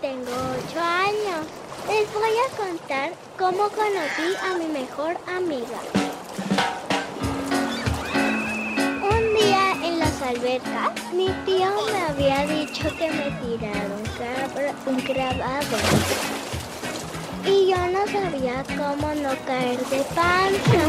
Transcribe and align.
Tengo 0.00 0.32
8 0.70 0.80
años. 0.80 1.46
Les 1.88 2.12
voy 2.12 2.34
a 2.44 2.56
contar 2.56 3.12
cómo 3.38 3.68
conocí 3.68 4.34
a 4.42 4.56
mi 4.58 4.66
mejor 4.66 5.16
amiga. 5.26 5.78
Un 9.02 9.34
día 9.34 9.72
en 9.84 9.98
las 9.98 10.20
albercas, 10.22 11.12
mi 11.12 11.28
tío 11.44 11.68
me 11.92 12.00
había 12.02 12.46
dicho 12.46 12.88
que 12.96 13.10
me 13.10 13.30
tirara 13.40 13.88
un, 14.86 14.96
grabado. 15.04 15.76
Y 17.44 17.70
yo 17.70 17.78
no 17.88 18.06
sabía 18.06 18.64
cómo 18.76 19.14
no 19.14 19.30
caer 19.46 19.78
de 19.86 20.02
panza. 20.14 20.82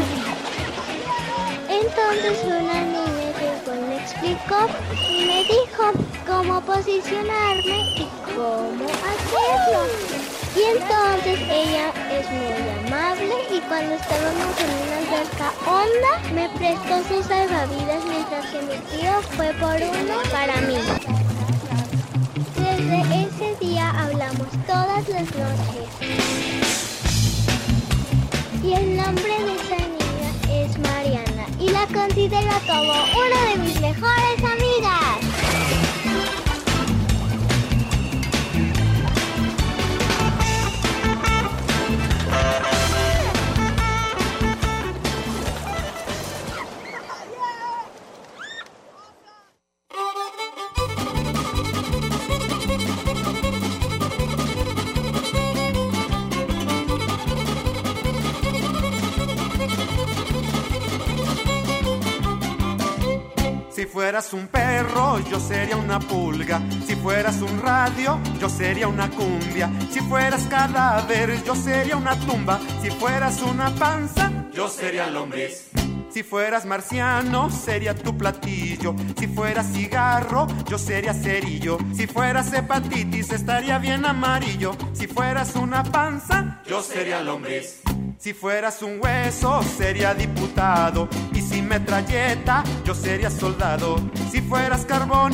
Entonces 1.68 2.44
una 2.44 2.80
niña 2.82 3.32
llegó 3.38 3.74
y 3.76 3.88
me 3.88 3.96
explicó 3.96 4.66
y 5.08 5.26
me 5.26 5.44
dijo 5.44 6.07
cómo 6.28 6.60
posicionarme 6.60 7.78
y 7.96 8.06
cómo 8.36 8.84
hacerlo. 8.84 9.80
Y 10.54 10.62
entonces 10.76 11.40
ella 11.50 11.90
es 12.12 12.30
muy 12.30 12.86
amable 12.86 13.34
y 13.50 13.60
cuando 13.62 13.94
estábamos 13.94 14.54
en 14.60 14.70
una 14.84 14.98
alberca 14.98 15.52
honda 15.66 16.12
me 16.34 16.48
prestó 16.50 17.02
sus 17.08 17.26
salvavidas 17.26 18.04
mientras 18.04 18.46
que 18.46 18.60
mi 18.60 18.76
tío 18.90 19.22
fue 19.36 19.52
por 19.54 19.76
uno 19.76 20.20
para 20.30 20.60
mí. 20.60 20.76
Desde 22.56 23.24
ese 23.24 23.56
día 23.64 23.90
hablamos 23.90 24.48
todas 24.66 25.08
las 25.08 25.24
noches. 25.34 25.88
Y 28.62 28.74
el 28.74 28.96
nombre 28.96 29.38
de 29.44 29.54
esa 29.54 29.76
niña 29.76 30.30
es 30.50 30.78
Mariana 30.78 31.46
y 31.58 31.70
la 31.70 31.86
considero 31.86 32.52
como 32.66 32.92
una 32.92 33.50
de 33.50 33.56
mis 33.62 33.80
mejores 33.80 34.44
amigas. 34.44 35.27
Fueras 64.08 64.32
un 64.32 64.48
perro, 64.48 65.18
yo 65.28 65.38
sería 65.38 65.76
una 65.76 66.00
pulga. 66.00 66.62
Si 66.86 66.96
fueras 66.96 67.42
un 67.42 67.60
radio, 67.60 68.18
yo 68.40 68.48
sería 68.48 68.88
una 68.88 69.10
cumbia. 69.10 69.70
Si 69.90 70.00
fueras 70.00 70.44
cadáver, 70.44 71.44
yo 71.44 71.54
sería 71.54 71.94
una 71.94 72.18
tumba. 72.20 72.58
Si 72.80 72.88
fueras 72.88 73.42
una 73.42 73.68
panza, 73.74 74.32
yo 74.50 74.66
sería 74.70 75.08
lombriz. 75.08 75.68
Si 76.08 76.22
fueras 76.22 76.64
marciano, 76.64 77.50
sería 77.50 77.94
tu 77.94 78.16
platillo. 78.16 78.94
Si 79.18 79.26
fueras 79.26 79.74
cigarro, 79.74 80.46
yo 80.66 80.78
sería 80.78 81.12
cerillo. 81.12 81.76
Si 81.94 82.06
fueras 82.06 82.50
hepatitis, 82.54 83.30
estaría 83.30 83.78
bien 83.78 84.06
amarillo. 84.06 84.72
Si 84.94 85.06
fueras 85.06 85.54
una 85.54 85.82
panza, 85.84 86.62
yo 86.66 86.80
sería 86.80 87.20
lombriz. 87.20 87.82
Si 88.18 88.34
fueras 88.34 88.82
un 88.82 88.98
hueso, 89.00 89.62
sería 89.62 90.12
diputado. 90.12 91.08
Y 91.32 91.40
si 91.40 91.62
metralleta, 91.62 92.64
yo 92.84 92.92
sería 92.92 93.30
soldado. 93.30 93.96
Si 94.32 94.40
fueras 94.40 94.84
carbón, 94.84 95.32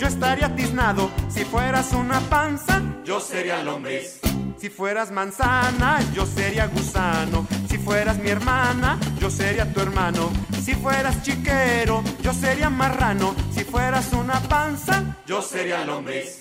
yo 0.00 0.08
estaría 0.08 0.54
tiznado. 0.56 1.10
Si 1.28 1.44
fueras 1.44 1.92
una 1.92 2.18
panza, 2.20 2.82
yo 3.04 3.20
sería 3.20 3.62
lombriz. 3.62 4.20
Si 4.58 4.68
fueras 4.68 5.12
manzana, 5.12 6.00
yo 6.12 6.26
sería 6.26 6.66
gusano. 6.66 7.46
Si 7.68 7.78
fueras 7.78 8.18
mi 8.18 8.30
hermana, 8.30 8.98
yo 9.20 9.30
sería 9.30 9.72
tu 9.72 9.80
hermano. 9.80 10.30
Si 10.60 10.74
fueras 10.74 11.22
chiquero, 11.22 12.02
yo 12.20 12.32
sería 12.32 12.68
marrano. 12.68 13.34
Si 13.54 13.62
fueras 13.62 14.12
una 14.12 14.40
panza, 14.40 15.18
yo 15.24 15.40
sería 15.40 15.84
lombriz. 15.84 16.40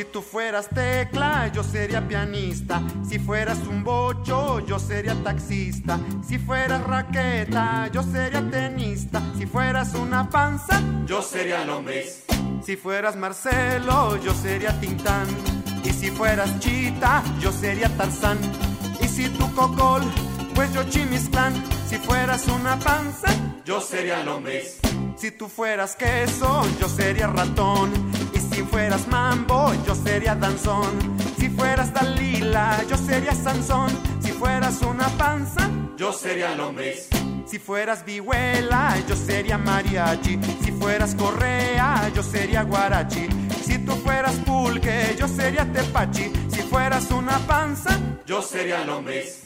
Si 0.00 0.06
tú 0.06 0.22
fueras 0.22 0.70
tecla, 0.70 1.52
yo 1.52 1.62
sería 1.62 2.08
pianista. 2.08 2.80
Si 3.06 3.18
fueras 3.18 3.58
un 3.68 3.84
bocho, 3.84 4.60
yo 4.60 4.78
sería 4.78 5.14
taxista. 5.22 6.00
Si 6.26 6.38
fueras 6.38 6.82
raqueta, 6.84 7.86
yo 7.92 8.02
sería 8.02 8.40
tenista. 8.50 9.20
Si 9.36 9.44
fueras 9.44 9.92
una 9.92 10.30
panza, 10.30 10.80
yo 11.04 11.20
sería 11.20 11.66
lombriz. 11.66 12.24
Si 12.64 12.76
fueras 12.76 13.14
Marcelo, 13.14 14.16
yo 14.22 14.32
sería 14.32 14.72
Tintán. 14.80 15.28
Y 15.84 15.90
si 15.90 16.10
fueras 16.10 16.58
Chita, 16.60 17.22
yo 17.38 17.52
sería 17.52 17.94
Tarzán. 17.98 18.38
Y 19.02 19.06
si 19.06 19.28
tú 19.28 19.54
Cocol, 19.54 20.00
pues 20.54 20.72
yo 20.72 20.82
Chimistlán. 20.84 21.52
Si 21.86 21.98
fueras 21.98 22.48
una 22.48 22.78
panza, 22.78 23.28
yo 23.66 23.82
sería 23.82 24.24
lombriz. 24.24 24.80
Si 25.16 25.30
tú 25.30 25.48
fueras 25.48 25.94
queso, 25.94 26.66
yo 26.80 26.88
sería 26.88 27.26
ratón. 27.26 27.90
Si 28.60 28.66
fueras 28.66 29.08
mambo, 29.08 29.72
yo 29.86 29.94
sería 29.94 30.34
danzón. 30.34 31.16
Si 31.38 31.48
fueras 31.48 31.94
Dalila, 31.94 32.84
yo 32.90 32.98
sería 32.98 33.34
Sansón. 33.34 33.88
Si 34.20 34.32
fueras 34.32 34.82
una 34.82 35.08
panza, 35.16 35.70
yo 35.96 36.12
sería 36.12 36.54
lombriz. 36.54 37.08
Si 37.46 37.58
fueras 37.58 38.04
vihuela, 38.04 38.98
yo 39.08 39.16
sería 39.16 39.56
mariachi. 39.56 40.38
Si 40.62 40.72
fueras 40.72 41.14
correa, 41.14 42.12
yo 42.14 42.22
sería 42.22 42.62
guarachi. 42.64 43.28
Si 43.64 43.78
tú 43.78 43.92
fueras 43.92 44.34
pulque, 44.44 45.16
yo 45.18 45.26
sería 45.26 45.64
tepachi. 45.64 46.30
Si 46.50 46.60
fueras 46.60 47.10
una 47.12 47.38
panza, 47.38 47.98
yo 48.26 48.42
sería 48.42 48.84
lombriz. 48.84 49.40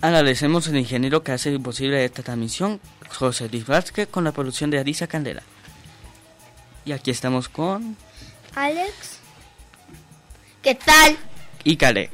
Agradecemos 0.00 0.68
al 0.68 0.76
ingeniero 0.76 1.22
que 1.22 1.32
hace 1.32 1.58
posible 1.58 2.04
esta 2.04 2.22
transmisión, 2.22 2.80
José 3.08 3.48
Luis 3.48 3.66
Vázquez, 3.66 4.08
con 4.08 4.24
la 4.24 4.32
producción 4.32 4.70
de 4.70 4.78
Arisa 4.78 5.06
Candela. 5.06 5.42
Y 6.84 6.92
aquí 6.92 7.10
estamos 7.10 7.48
con 7.48 7.96
Alex, 8.54 9.18
¿Qué 10.62 10.74
tal? 10.74 11.16
Icare. 11.62 12.10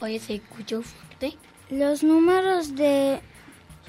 Oye, 0.00 0.20
se 0.20 0.34
escuchó 0.34 0.82
fuerte. 0.82 1.38
Los 1.70 2.02
números 2.02 2.74
de 2.76 3.20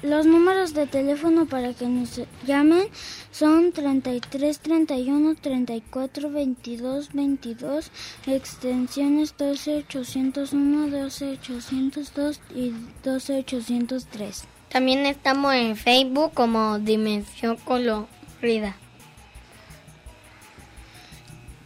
los 0.04 0.26
números 0.26 0.74
de 0.74 0.86
teléfono 0.86 1.46
para 1.46 1.72
que 1.72 1.86
nos 1.86 2.20
llamen 2.46 2.86
son 3.32 3.72
33 3.72 4.58
31 4.58 5.34
34 5.34 6.30
22 6.30 7.12
22 7.14 7.90
extensiones 8.26 9.34
12 9.38 9.76
801 9.88 10.88
12 10.90 11.30
802 11.30 12.40
y 12.54 12.74
12 13.02 13.38
803. 13.38 14.44
También 14.68 15.06
estamos 15.06 15.54
en 15.54 15.74
Facebook 15.74 16.32
como 16.34 16.78
Dimensión 16.78 17.56
Colorida. 17.56 18.76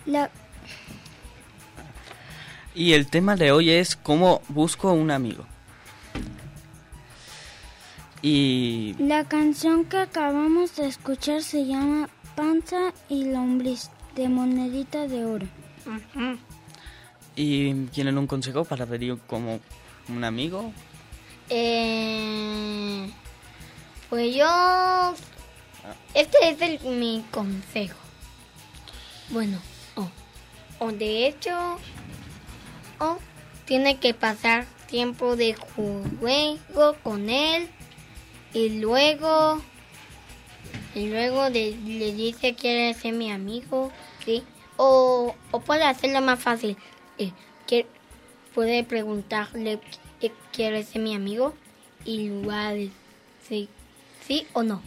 La 0.07 0.31
Y 2.73 2.93
el 2.93 3.09
tema 3.09 3.35
de 3.35 3.51
hoy 3.51 3.71
es 3.71 3.97
cómo 3.97 4.43
busco 4.49 4.93
un 4.93 5.11
amigo. 5.11 5.45
Y 8.23 8.95
La 8.99 9.25
canción 9.25 9.85
que 9.85 9.99
acabamos 9.99 10.75
de 10.77 10.87
escuchar 10.87 11.43
se 11.43 11.67
llama 11.67 12.09
Panza 12.35 12.93
y 13.09 13.27
Lombriz 13.27 13.91
de 14.17 14.29
Monedita 14.29 15.07
de 15.07 15.25
Oro. 15.25 15.47
y 17.37 17.73
tienen 17.87 18.19
un 18.19 18.27
consejo 18.27 18.65
para 18.65 18.87
pedir 18.87 19.19
como 19.27 19.61
un 20.09 20.25
amigo. 20.25 20.73
Eh, 21.49 23.09
pues 24.11 24.35
yo... 24.35 25.15
Este 26.15 26.37
es 26.43 26.61
el, 26.61 26.81
mi 26.99 27.25
consejo. 27.31 27.97
Bueno, 29.31 29.59
o 29.95 30.09
o 30.81 30.93
de 30.93 31.27
hecho, 31.27 31.79
o 32.99 33.19
tiene 33.65 33.99
que 33.99 34.15
pasar 34.15 34.67
tiempo 34.89 35.37
de 35.37 35.55
juego 35.55 36.97
con 37.03 37.29
él 37.29 37.69
y 38.59 38.81
luego 38.81 39.63
y 40.95 41.07
luego 41.09 41.49
le 41.49 42.13
dice 42.13 42.55
quiere 42.57 42.93
ser 42.95 43.15
mi 43.15 43.31
amigo, 43.31 43.93
sí. 44.25 44.43
O, 44.77 45.35
o 45.51 45.61
puede 45.61 45.85
hacerlo 45.85 46.21
más 46.21 46.41
fácil. 46.41 46.77
eh, 47.19 47.33
puede 48.55 48.83
preguntarle 48.83 49.79
quiere 50.53 50.83
ser 50.83 51.03
mi 51.03 51.15
amigo 51.15 51.55
y 52.05 52.29
luego 52.29 52.51
decir 52.51 53.69
sí 54.27 54.47
o 54.53 54.63
no. 54.65 54.83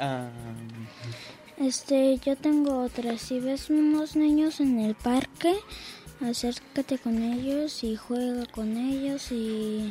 Ah, 0.00 0.30
Este, 1.58 2.18
yo 2.24 2.36
tengo 2.36 2.82
otra. 2.84 3.18
Si 3.18 3.40
ves 3.40 3.68
unos 3.68 4.16
niños 4.16 4.60
en 4.60 4.78
el 4.78 4.94
parque, 4.94 5.54
acércate 6.20 6.98
con 6.98 7.22
ellos 7.22 7.84
y 7.84 7.96
juega 7.96 8.46
con 8.46 8.76
ellos 8.76 9.30
y, 9.32 9.90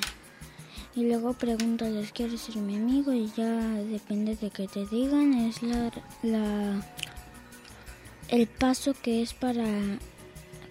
y 0.98 1.04
luego 1.04 1.34
pregúntales, 1.34 2.12
¿quieres 2.12 2.42
ser 2.42 2.56
mi 2.56 2.76
amigo? 2.76 3.14
Y 3.14 3.32
ya 3.38 3.46
depende 3.46 4.36
de 4.36 4.50
que 4.50 4.68
te 4.68 4.84
digan, 4.88 5.32
es 5.36 5.62
la, 5.62 5.92
la 6.24 6.82
el 8.30 8.48
paso 8.48 8.96
que 9.00 9.22
es 9.22 9.36
para 9.36 9.64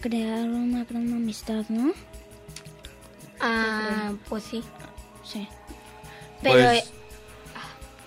crear 0.01 0.49
una 0.49 0.83
gran 0.85 1.13
amistad, 1.13 1.65
¿no? 1.69 1.93
Ah, 3.41 4.15
pues 4.29 4.43
sí. 4.43 4.65
Sí. 5.23 5.47
Pero 6.43 6.55
pues, 6.55 6.83
eh, 6.83 6.85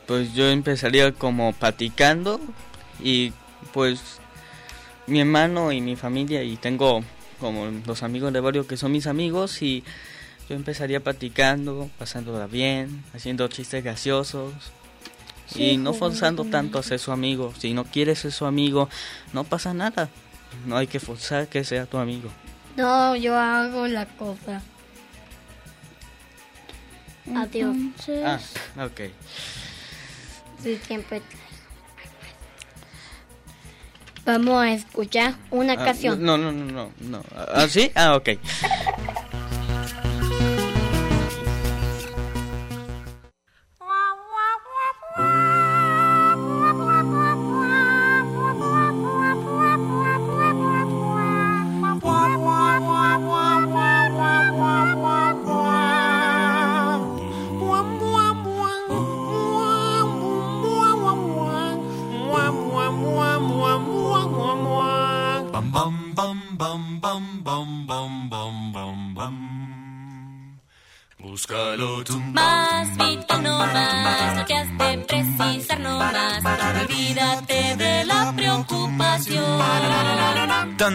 pues 0.05 0.33
yo 0.33 0.49
empezaría 0.49 1.13
como 1.13 1.53
platicando 1.53 2.41
y 3.01 3.31
pues 3.71 4.19
mi 5.07 5.21
hermano 5.21 5.71
y 5.71 5.79
mi 5.79 5.95
familia 5.95 6.43
y 6.43 6.57
tengo 6.57 7.01
como 7.39 7.67
los 7.87 8.03
amigos 8.03 8.33
de 8.33 8.41
barrio 8.41 8.67
que 8.67 8.75
son 8.75 8.91
mis 8.91 9.07
amigos 9.07 9.61
y 9.61 9.85
yo 10.49 10.55
empezaría 10.55 10.99
platicando, 10.99 11.89
pasándola 11.99 12.47
bien, 12.47 13.03
haciendo 13.13 13.47
chistes 13.47 13.83
graciosos 13.83 14.53
Sí, 15.47 15.71
y 15.71 15.77
no 15.77 15.93
forzando 15.93 16.43
tanto 16.45 16.77
a 16.77 16.83
ser 16.83 16.99
su 16.99 17.11
amigo. 17.11 17.53
Si 17.57 17.73
no 17.73 17.83
quieres 17.83 18.19
ser 18.19 18.31
su 18.31 18.45
amigo, 18.45 18.87
no 19.33 19.43
pasa 19.43 19.73
nada. 19.73 20.07
No 20.67 20.77
hay 20.77 20.85
que 20.85 20.99
forzar 20.99 21.47
que 21.47 21.63
sea 21.63 21.85
tu 21.87 21.97
amigo. 21.97 22.29
no, 22.77 23.15
yo 23.15 23.35
hago 23.37 23.87
la 23.87 24.05
cosa. 24.05 24.61
Adiós. 27.35 27.75
Ah, 28.23 28.39
ok. 28.85 29.01
Sí, 30.61 30.79
siempre. 30.85 31.21
Vamos 34.25 34.61
a 34.63 34.71
escuchar 34.71 35.33
una 35.49 35.73
Ah, 35.73 35.85
canción. 35.85 36.21
No, 36.23 36.37
no, 36.37 36.51
no, 36.51 36.65
no, 36.65 36.91
no. 36.99 37.23
¿Ah, 37.35 37.65
sí? 37.67 37.91
Ah, 37.95 38.15
ok. 38.15 38.29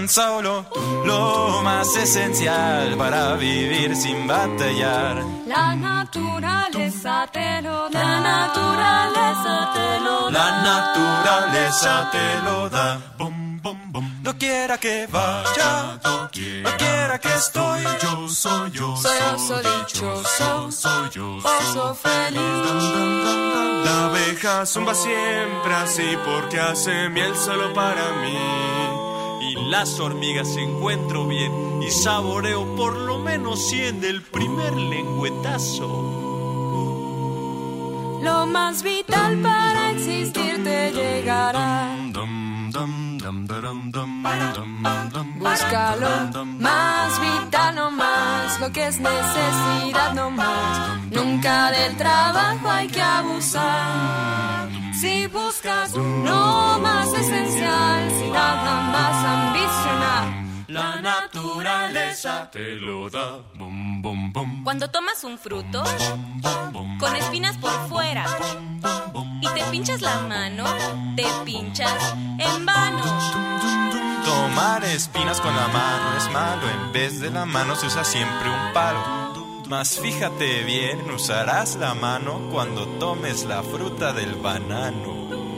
Tan 0.04 0.10
solo 0.10 0.66
lo 1.06 1.62
más 1.62 1.96
esencial 1.96 2.94
para 2.98 3.36
vivir 3.36 3.96
sin 3.96 4.26
batallar. 4.26 5.24
La 5.46 5.74
naturaleza 5.74 7.26
te 7.32 7.62
lo 7.62 7.88
da. 7.88 8.02
La 8.02 8.20
naturaleza 8.20 9.70
te 9.72 10.00
lo 10.04 10.30
da. 10.30 10.30
La 10.30 10.62
naturaleza 10.62 12.10
te 12.12 12.42
lo 12.44 12.68
da. 12.68 13.00
Bum, 13.16 13.62
bum, 13.62 13.92
bum. 13.92 14.22
No 14.22 14.36
quiera 14.36 14.76
que 14.76 15.06
vaya, 15.10 15.98
no 16.04 16.28
quiera 16.30 17.18
que 17.18 17.32
estoy. 17.34 17.82
Yo 18.02 18.28
soy 18.28 18.70
yo, 18.72 18.96
Soy 18.98 19.18
oso 19.34 19.62
dichoso, 19.62 20.70
soy 20.70 21.10
yo, 21.14 21.36
oso 21.36 21.94
feliz. 21.94 22.40
La 23.86 24.04
abeja 24.08 24.66
zumba 24.66 24.94
siempre 24.94 25.74
así 25.74 26.18
porque 26.26 26.60
hace 26.60 27.08
miel 27.08 27.34
solo 27.36 27.72
para 27.72 28.12
mí. 28.20 29.03
Y 29.56 29.70
las 29.70 30.00
hormigas 30.00 30.56
encuentro 30.56 31.28
bien 31.28 31.80
y 31.80 31.88
saboreo 31.88 32.74
por 32.74 32.96
lo 32.96 33.18
menos 33.18 33.68
100 33.68 34.00
del 34.00 34.20
primer 34.22 34.72
lengüetazo. 34.72 35.86
Lo 38.20 38.46
más 38.46 38.82
vital 38.82 39.38
para 39.38 39.92
existir 39.92 40.64
te 40.64 40.90
llegará. 40.90 41.96
Búscalo, 45.36 46.08
más 46.58 47.20
vital 47.20 47.74
no 47.76 47.90
más, 47.92 48.60
lo 48.60 48.72
que 48.72 48.88
es 48.88 48.98
necesidad 48.98 50.14
no 50.14 50.30
más. 50.30 51.00
Nunca 51.12 51.70
del 51.70 51.96
trabajo 51.96 52.70
hay 52.70 52.88
que 52.88 53.00
abusar. 53.00 54.83
Si 55.00 55.26
buscas 55.26 55.92
lo 55.94 56.78
más 56.80 57.12
esencial, 57.12 58.10
sin 58.10 58.32
nada 58.32 58.80
más 58.92 59.24
ambicionar. 59.24 60.44
La 60.68 61.00
naturaleza 61.00 62.50
te 62.50 62.76
lo 62.76 63.10
da. 63.10 63.40
Cuando 64.64 64.88
tomas 64.88 65.22
un 65.24 65.38
fruto 65.38 65.82
con 66.98 67.16
espinas 67.16 67.56
por 67.58 67.72
fuera 67.88 68.24
y 69.40 69.48
te 69.48 69.62
pinchas 69.70 70.00
la 70.00 70.20
mano, 70.20 70.64
te 71.16 71.26
pinchas 71.44 72.14
en 72.38 72.66
vano. 72.66 73.02
Tomar 74.24 74.84
espinas 74.84 75.40
con 75.40 75.54
la 75.54 75.68
mano 75.68 76.16
es 76.16 76.30
malo, 76.32 76.68
en 76.68 76.92
vez 76.92 77.20
de 77.20 77.30
la 77.30 77.44
mano 77.44 77.76
se 77.76 77.86
usa 77.86 78.04
siempre 78.04 78.48
un 78.48 78.72
palo. 78.72 79.43
Mas 79.68 79.98
fíjate 79.98 80.62
bien, 80.64 81.10
usarás 81.10 81.76
la 81.76 81.94
mano 81.94 82.48
cuando 82.52 82.86
tomes 82.98 83.44
la 83.44 83.62
fruta 83.62 84.12
del 84.12 84.34
banano. 84.34 85.53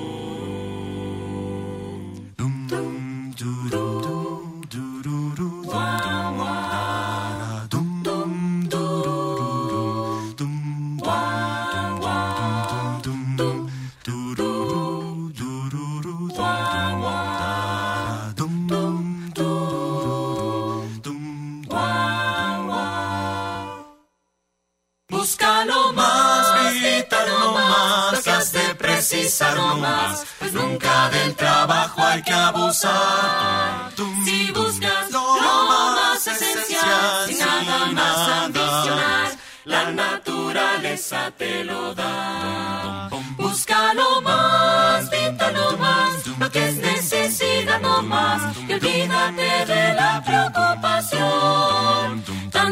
Precisar 29.26 29.56
no 29.56 29.76
más, 29.78 30.24
pues 30.38 30.52
nunca 30.52 31.10
del 31.10 31.34
trabajo 31.34 32.00
hay 32.00 32.22
que 32.22 32.32
abusar. 32.32 33.90
Si 34.24 34.52
buscas 34.52 35.10
lo 35.10 35.38
más 35.40 36.24
esencial, 36.24 37.26
sin 37.26 37.38
nada 37.40 37.86
más 37.86 38.28
ambicionar, 38.44 39.32
la 39.64 39.90
naturaleza 39.90 41.32
te 41.36 41.64
lo 41.64 41.92
da. 41.92 43.08
Busca 43.36 43.94
lo 43.94 44.20
más, 44.22 45.10
vital 45.10 45.54
no 45.54 45.76
más, 45.76 46.26
lo 46.38 46.48
que 46.48 46.68
es 46.68 46.76
necesidad 46.76 47.80
no 47.80 48.02
más, 48.02 48.56
y 48.68 48.74
olvídate 48.74 49.66
de 49.66 49.94
la 49.94 50.22
preocupación 50.24 50.85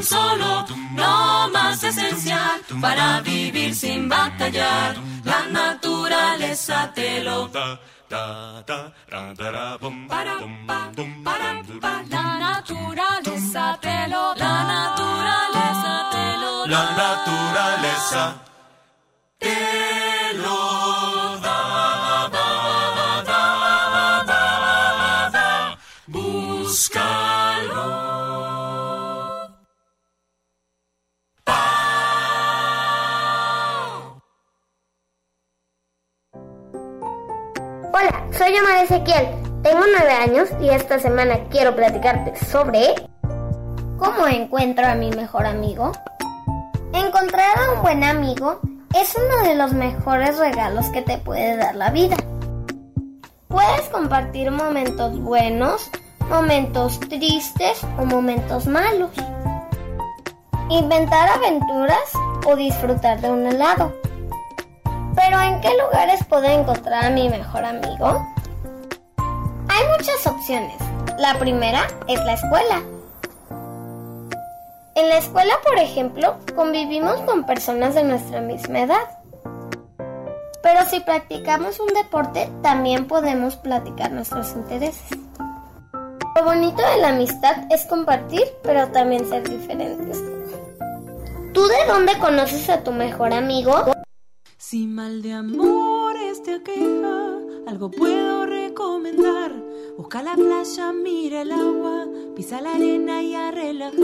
solo, 0.04 0.66
no 0.92 1.48
más 1.50 1.82
esencial 1.82 2.60
para 2.80 3.20
vivir 3.20 3.74
sin 3.74 4.08
batallar. 4.08 4.96
La 5.24 5.46
naturaleza 5.46 6.92
te 6.94 7.22
lo 7.22 7.48
da. 7.48 7.80
La 8.10 8.62
naturaleza 13.02 13.78
te 13.80 14.08
lo 14.08 14.34
da. 14.34 14.44
La 14.44 14.64
naturaleza 14.64 16.14
te 16.14 16.38
lo 16.38 16.64
da. 16.66 16.74
La 16.74 16.84
naturaleza 16.96 18.42
te 19.38 19.48
lo 19.48 20.18
da. 20.18 20.23
Hola, 37.96 38.26
soy 38.36 38.58
Omar 38.58 38.82
Ezequiel. 38.82 39.28
Tengo 39.62 39.82
nueve 39.88 40.10
años 40.10 40.48
y 40.60 40.68
esta 40.68 40.98
semana 40.98 41.38
quiero 41.48 41.76
platicarte 41.76 42.34
sobre 42.44 42.92
cómo 43.98 44.26
encuentro 44.26 44.84
a 44.84 44.96
mi 44.96 45.10
mejor 45.10 45.46
amigo. 45.46 45.92
Encontrar 46.92 47.56
a 47.56 47.70
un 47.70 47.82
buen 47.82 48.02
amigo 48.02 48.58
es 48.96 49.14
uno 49.14 49.48
de 49.48 49.54
los 49.54 49.74
mejores 49.74 50.38
regalos 50.38 50.86
que 50.86 51.02
te 51.02 51.18
puede 51.18 51.56
dar 51.56 51.76
la 51.76 51.90
vida. 51.90 52.16
Puedes 53.46 53.88
compartir 53.92 54.50
momentos 54.50 55.20
buenos, 55.20 55.88
momentos 56.28 56.98
tristes 56.98 57.80
o 57.96 58.04
momentos 58.04 58.66
malos. 58.66 59.10
Inventar 60.68 61.28
aventuras 61.28 62.10
o 62.44 62.56
disfrutar 62.56 63.20
de 63.20 63.30
un 63.30 63.46
helado. 63.46 63.94
Pero 65.14 65.40
¿en 65.40 65.60
qué 65.60 65.70
lugares 65.78 66.24
puedo 66.28 66.44
encontrar 66.44 67.04
a 67.04 67.10
mi 67.10 67.28
mejor 67.28 67.64
amigo? 67.64 68.26
Hay 69.68 69.88
muchas 69.96 70.26
opciones. 70.26 70.76
La 71.18 71.38
primera 71.38 71.86
es 72.08 72.18
la 72.24 72.34
escuela. 72.34 72.82
En 74.96 75.08
la 75.08 75.18
escuela, 75.18 75.54
por 75.64 75.78
ejemplo, 75.78 76.36
convivimos 76.54 77.20
con 77.22 77.44
personas 77.44 77.94
de 77.94 78.04
nuestra 78.04 78.40
misma 78.40 78.80
edad. 78.80 79.20
Pero 80.62 80.84
si 80.88 81.00
practicamos 81.00 81.78
un 81.78 81.88
deporte, 81.88 82.50
también 82.62 83.06
podemos 83.06 83.56
platicar 83.56 84.12
nuestros 84.12 84.52
intereses. 84.52 85.18
Lo 86.36 86.44
bonito 86.44 86.82
de 86.82 86.96
la 86.98 87.10
amistad 87.10 87.56
es 87.70 87.84
compartir, 87.86 88.44
pero 88.62 88.88
también 88.88 89.28
ser 89.28 89.48
diferentes. 89.48 90.18
¿Tú 91.52 91.66
de 91.68 91.86
dónde 91.86 92.18
conoces 92.18 92.68
a 92.70 92.82
tu 92.82 92.90
mejor 92.90 93.32
amigo? 93.32 93.93
Si 94.74 94.88
mal 94.88 95.22
de 95.22 95.32
amores 95.32 96.42
te 96.42 96.54
aqueja, 96.54 97.38
algo 97.68 97.92
puedo 97.92 98.44
recomendar. 98.44 99.52
Busca 99.96 100.20
la 100.20 100.34
playa, 100.34 100.92
mira 100.92 101.42
el 101.42 101.52
agua, 101.52 102.08
pisa 102.34 102.60
la 102.60 102.72
arena 102.72 103.22
y 103.22 103.36
a 103.36 103.52
relajar. 103.52 104.00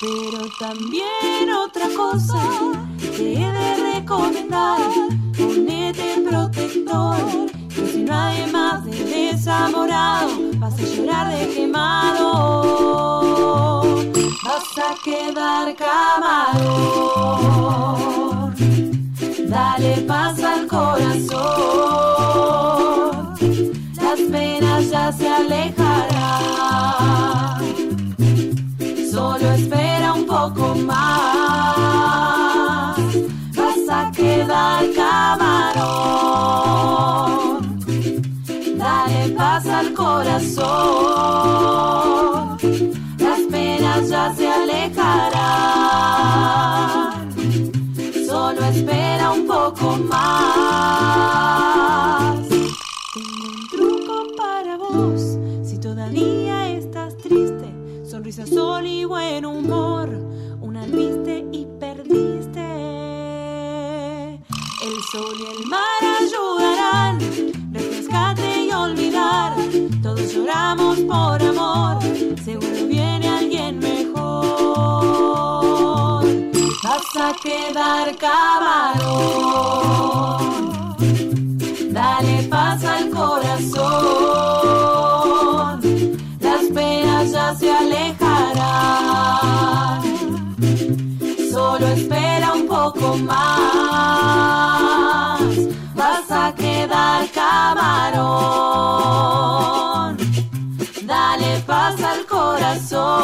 Pero 0.00 0.48
también 0.60 1.50
otra 1.66 1.88
cosa 1.96 2.38
te 3.16 3.32
he 3.32 3.50
de 3.50 3.94
recomendar. 3.94 4.78
Ponete 5.36 6.22
protector, 6.24 7.16
que 7.68 7.84
si 7.84 8.04
nadie 8.04 8.46
más 8.46 8.84
de 8.84 8.92
desamorado, 8.92 10.30
vas 10.60 10.78
a 10.78 10.82
llorar 10.84 11.36
de 11.36 11.48
quemado. 11.52 12.22
Vas 14.44 14.78
a 14.78 14.94
quedar 15.02 15.74
camarón. 15.74 17.24
Dale 19.54 19.94
paz 20.08 20.42
al 20.42 20.66
corazón. 20.66 21.38
Las 23.94 24.20
penas 24.32 24.90
ya 24.90 25.12
se 25.12 25.28
alejarán. 25.28 25.94
Solo 29.12 29.52
espera 29.52 30.14
un 30.14 30.26
poco 30.26 30.74
más. 30.74 30.96
Vas 33.54 33.88
a 33.88 34.10
quedar 34.10 34.92
camarón. 34.96 35.84
Dale 38.76 39.28
paz 39.36 39.66
al 39.66 39.94
corazón. 39.94 40.64
Las 43.18 43.40
penas 43.52 44.08
ya 44.08 44.34
se 44.34 44.48
alejarán. 44.48 45.44
Espera 48.74 49.30
un 49.30 49.46
poco 49.46 49.96
más. 49.98 51.28
Tengo 53.14 53.44
un 53.48 53.68
truco 53.68 54.26
para 54.36 54.76
vos. 54.76 55.38
Si 55.62 55.78
todavía 55.78 56.68
estás 56.70 57.16
triste, 57.16 57.72
sonrisa, 58.04 58.44
sol 58.48 58.84
y 58.84 59.04
buen 59.04 59.46
humor. 59.46 60.08
Una 60.60 60.86
viste 60.86 61.46
y 61.52 61.68
perdiste. 61.78 62.66
El 64.82 64.96
sol 65.12 65.36
y 65.38 65.44
el 65.56 65.66
mar 65.68 66.02
ayudarán. 66.20 67.20
Refrescate 67.72 68.64
y 68.64 68.72
olvidar. 68.72 69.54
Todos 70.02 70.34
lloramos 70.34 70.98
por 70.98 71.40
amor. 71.40 72.02
Seguro 72.44 72.86
viene 72.88 73.03
a 77.16 77.32
quedar 77.34 78.16
camarón. 78.16 79.14
Dale 81.92 82.42
paz 82.48 82.84
al 82.84 83.10
corazón. 83.10 83.80
Las 86.40 86.64
penas 86.74 87.30
ya 87.30 87.54
se 87.54 87.72
alejarán. 87.72 88.42
Solo 91.52 91.86
espera 91.88 92.52
un 92.54 92.66
poco 92.66 93.16
más. 93.18 93.40
Vas 95.94 96.30
a 96.30 96.52
quedar 96.54 97.30
camarón. 97.30 98.46
Dale 101.06 101.60
paz 101.66 102.02
al 102.02 102.26
corazón. 102.26 103.23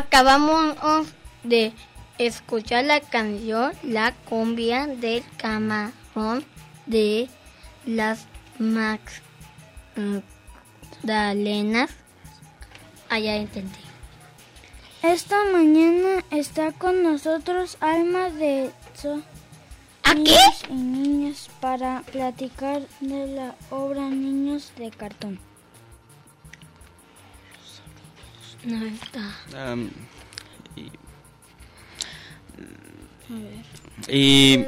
Acabamos 0.00 1.08
de 1.42 1.74
escuchar 2.16 2.86
la 2.86 3.00
canción 3.00 3.72
La 3.82 4.14
cumbia 4.14 4.86
del 4.86 5.22
camarón 5.36 6.42
de 6.86 7.28
las 7.84 8.26
Magdalenas. 11.02 11.90
Allá 13.10 13.36
entendí. 13.36 13.78
Esta 15.02 15.44
mañana 15.52 16.24
está 16.30 16.72
con 16.72 17.02
nosotros 17.02 17.76
Alma 17.80 18.30
de 18.30 18.70
So 18.94 19.20
¿Aquí? 20.02 20.22
Niños 20.22 20.62
y 20.70 20.72
Niñas 20.72 21.50
para 21.60 22.00
platicar 22.10 22.80
de 23.00 23.26
la 23.26 23.54
obra 23.68 24.08
Niños 24.08 24.72
de 24.78 24.90
Cartón. 24.90 25.49
No 28.64 28.84
está. 28.86 29.36
Y, 30.76 30.90
y 34.08 34.64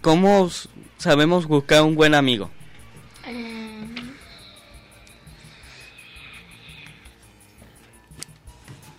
cómo 0.00 0.50
sabemos 0.98 1.46
buscar 1.46 1.82
un 1.82 1.94
buen 1.94 2.14
amigo. 2.14 2.50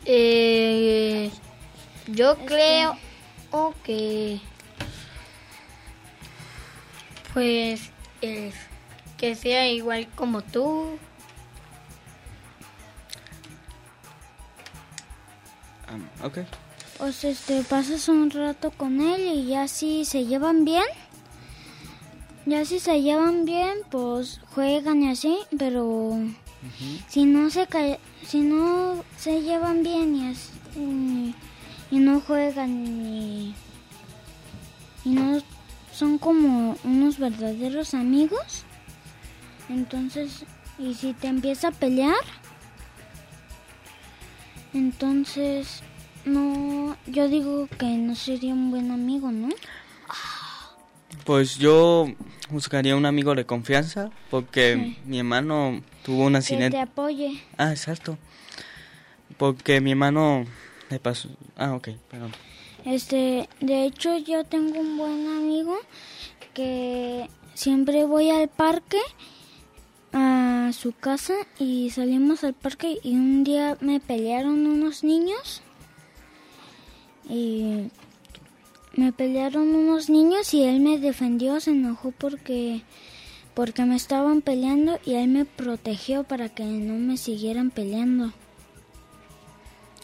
Eh, 0.06 1.32
yo 2.08 2.38
creo 2.46 2.98
que 3.84 4.40
pues 7.34 7.90
es 8.22 8.54
que 9.18 9.36
sea 9.36 9.68
igual 9.70 10.08
como 10.16 10.42
tú. 10.42 10.98
Ok. 16.24 16.40
Pues 16.98 17.24
este, 17.24 17.64
pasas 17.64 18.08
un 18.08 18.30
rato 18.30 18.72
con 18.72 19.02
él 19.02 19.22
y 19.22 19.48
ya 19.48 19.68
si 19.68 20.06
se 20.06 20.26
llevan 20.26 20.64
bien, 20.64 20.86
ya 22.46 22.66
si 22.66 22.80
se 22.80 23.02
llevan 23.02 23.46
bien, 23.46 23.80
pues 23.90 24.40
juegan 24.52 25.04
y 25.04 25.10
así, 25.10 25.38
pero 25.58 26.18
si 27.08 27.26
no 27.26 27.50
se 27.50 27.68
si 28.26 28.42
no 28.42 29.04
se 29.18 29.42
llevan 29.42 29.84
bien 29.84 30.16
y 30.16 30.28
así, 30.30 31.36
y 31.92 31.98
no 31.98 32.22
juegan 32.22 33.06
y, 33.06 33.56
y 35.04 35.10
no 35.10 35.42
son 35.92 36.18
como 36.18 36.78
unos 36.84 37.18
verdaderos 37.18 37.94
amigos, 37.94 38.66
entonces 39.70 40.46
y 40.80 40.94
si 40.94 41.14
te 41.14 41.28
empieza 41.28 41.70
a 41.70 41.72
pelear 41.72 42.16
Entonces, 44.74 45.84
no, 46.26 46.96
yo 47.08 47.28
digo 47.28 47.68
que 47.78 47.86
no 47.86 48.16
sería 48.16 48.54
un 48.54 48.72
buen 48.72 48.92
amigo, 48.92 49.32
¿no? 49.32 49.50
Pues 51.26 51.58
yo 51.58 52.08
buscaría 52.50 52.96
un 52.96 53.06
amigo 53.06 53.34
de 53.36 53.46
confianza 53.46 54.10
porque 54.30 54.98
mi 55.06 55.20
hermano 55.20 55.82
tuvo 56.04 56.26
un 56.26 56.34
Que 56.34 56.38
accidente. 56.40 56.72
te 56.78 56.82
apoye. 56.82 57.42
Ah, 57.58 57.72
exacto. 57.72 58.18
Porque 59.38 59.80
mi 59.80 59.92
hermano 59.92 60.46
le 60.90 61.00
pasó... 61.00 61.30
Ah, 61.56 61.74
ok, 61.74 61.90
perdón. 62.10 62.32
Este, 62.84 63.48
de 63.62 63.86
hecho 63.86 64.18
yo 64.18 64.44
tengo 64.44 64.80
un 64.80 64.98
buen 64.98 65.28
amigo 65.28 65.78
que 66.54 67.30
siempre 67.54 68.04
voy 68.06 68.30
al 68.30 68.50
parque 68.50 69.00
a 70.14 70.72
su 70.74 70.94
casa 70.94 71.34
y 71.60 71.90
salimos 71.90 72.44
al 72.44 72.54
parque 72.54 73.00
y 73.04 73.14
un 73.14 73.44
día 73.44 73.78
me 73.82 74.00
pelearon 74.00 74.66
unos 74.68 75.04
niños 75.04 75.62
y 77.28 77.90
me 78.96 79.12
pelearon 79.12 79.76
unos 79.76 80.10
niños 80.10 80.54
y 80.54 80.64
él 80.64 80.80
me 80.80 81.00
defendió, 81.00 81.60
se 81.60 81.72
enojó 81.72 82.12
porque 82.12 82.84
porque 83.54 83.86
me 83.86 83.96
estaban 83.96 84.42
peleando 84.42 85.00
y 85.06 85.14
él 85.14 85.28
me 85.30 85.46
protegió 85.46 86.24
para 86.24 86.50
que 86.50 86.64
no 86.64 86.94
me 86.96 87.18
siguieran 87.18 87.70
peleando. 87.70 88.34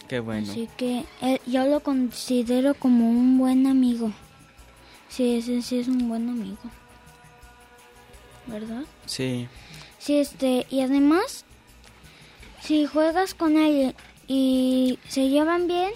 Qué 0.08 0.20
bueno. 0.20 0.52
Así 0.52 0.70
que 0.78 1.06
eh, 1.22 1.40
yo 1.46 1.66
lo 1.66 1.82
considero 1.82 2.74
como 2.74 3.10
un 3.10 3.38
buen 3.38 3.68
amigo. 3.68 4.12
Sí, 5.08 5.38
ese 5.38 5.62
sí 5.62 5.80
es 5.80 5.88
un 5.88 6.08
buen 6.08 6.30
amigo. 6.30 6.58
¿Verdad? 8.48 8.84
Sí. 9.06 9.48
Sí, 10.00 10.18
este, 10.18 10.66
y 10.70 10.82
además, 10.82 11.46
si 12.62 12.86
juegas 12.86 13.34
con 13.34 13.58
él 13.58 13.96
y 14.28 14.98
se 15.08 15.28
llevan 15.30 15.68
bien, 15.68 15.92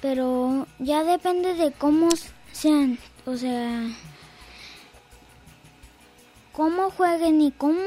pero 0.00 0.66
ya 0.78 1.02
depende 1.02 1.54
de 1.54 1.72
cómo 1.72 2.08
sean, 2.52 2.98
o 3.24 3.36
sea, 3.36 3.88
cómo 6.52 6.90
jueguen 6.90 7.40
y 7.40 7.50
cómo, 7.52 7.80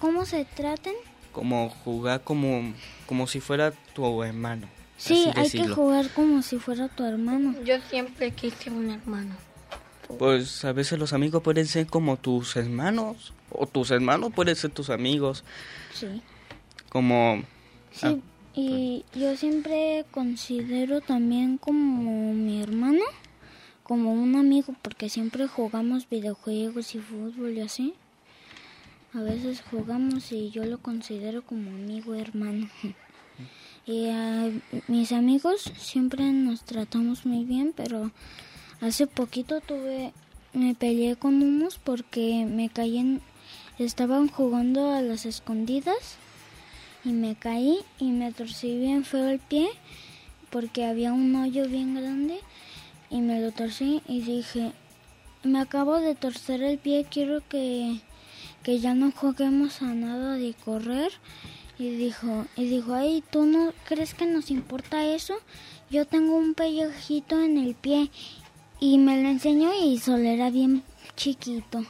cómo 0.00 0.24
se 0.26 0.44
traten. 0.44 0.94
Como 1.32 1.68
jugar 1.68 2.22
como, 2.22 2.72
como 3.06 3.26
si 3.26 3.40
fuera 3.40 3.72
tu 3.94 4.22
hermano. 4.22 4.68
Sí, 4.96 5.28
hay 5.34 5.50
que 5.50 5.66
jugar 5.66 6.08
como 6.10 6.42
si 6.42 6.58
fuera 6.58 6.88
tu 6.88 7.04
hermano. 7.04 7.54
Yo 7.64 7.80
siempre 7.90 8.30
quise 8.30 8.70
un 8.70 8.90
hermano. 8.90 9.34
Pues 10.18 10.64
a 10.64 10.72
veces 10.72 10.98
los 10.98 11.12
amigos 11.12 11.42
pueden 11.42 11.66
ser 11.66 11.86
como 11.88 12.16
tus 12.16 12.54
hermanos. 12.56 13.32
O 13.54 13.66
tus 13.66 13.90
hermanos 13.90 14.32
pueden 14.34 14.56
ser 14.56 14.70
tus 14.70 14.90
amigos. 14.90 15.44
Sí. 15.94 16.22
Como... 16.88 17.42
Sí, 17.92 18.06
ah, 18.06 18.16
y 18.54 19.04
yo 19.14 19.36
siempre 19.36 20.04
considero 20.10 21.00
también 21.00 21.58
como 21.58 22.34
mi 22.34 22.62
hermano, 22.62 23.04
como 23.82 24.12
un 24.12 24.36
amigo, 24.36 24.74
porque 24.82 25.08
siempre 25.08 25.46
jugamos 25.46 26.08
videojuegos 26.08 26.94
y 26.94 26.98
fútbol 26.98 27.56
y 27.56 27.60
así. 27.60 27.94
A 29.14 29.20
veces 29.20 29.62
jugamos 29.70 30.32
y 30.32 30.50
yo 30.50 30.64
lo 30.64 30.78
considero 30.78 31.42
como 31.42 31.70
amigo 31.70 32.14
hermano. 32.14 32.68
Y 33.84 34.08
a 34.10 34.48
mis 34.86 35.10
amigos 35.10 35.72
siempre 35.76 36.30
nos 36.30 36.62
tratamos 36.62 37.26
muy 37.26 37.44
bien, 37.44 37.72
pero 37.76 38.12
hace 38.80 39.08
poquito 39.08 39.60
tuve, 39.60 40.12
me 40.52 40.76
peleé 40.76 41.16
con 41.16 41.42
unos 41.42 41.78
porque 41.78 42.46
me 42.48 42.68
caí 42.68 42.98
en, 42.98 43.20
estaban 43.78 44.28
jugando 44.28 44.92
a 44.92 45.02
las 45.02 45.26
escondidas 45.26 46.16
y 47.04 47.10
me 47.10 47.34
caí 47.34 47.78
y 47.98 48.10
me 48.10 48.32
torcí 48.32 48.78
bien 48.78 49.04
feo 49.04 49.28
el 49.28 49.38
pie 49.38 49.68
porque 50.50 50.84
había 50.84 51.12
un 51.12 51.34
hoyo 51.34 51.66
bien 51.66 51.94
grande 51.94 52.40
y 53.10 53.20
me 53.20 53.40
lo 53.40 53.52
torcí 53.52 54.02
y 54.06 54.20
dije, 54.20 54.72
me 55.42 55.60
acabo 55.60 55.98
de 55.98 56.14
torcer 56.14 56.62
el 56.62 56.78
pie, 56.78 57.06
quiero 57.10 57.42
que, 57.48 58.00
que 58.62 58.78
ya 58.78 58.94
no 58.94 59.10
juguemos 59.10 59.82
a 59.82 59.86
nada 59.94 60.36
de 60.36 60.54
correr. 60.54 61.10
Y 61.78 61.90
dijo, 61.90 62.46
y 62.54 62.66
dijo, 62.66 62.94
ay, 62.94 63.24
¿tú 63.30 63.44
no 63.44 63.72
crees 63.86 64.14
que 64.14 64.26
nos 64.26 64.50
importa 64.50 65.04
eso? 65.04 65.34
Yo 65.90 66.06
tengo 66.06 66.36
un 66.36 66.54
pellejito 66.54 67.40
en 67.40 67.58
el 67.58 67.74
pie. 67.74 68.10
Y 68.78 68.98
me 68.98 69.20
lo 69.22 69.28
enseñó 69.28 69.72
y 69.74 69.98
solo 69.98 70.24
era 70.24 70.50
bien 70.50 70.82
chiquito. 71.16 71.84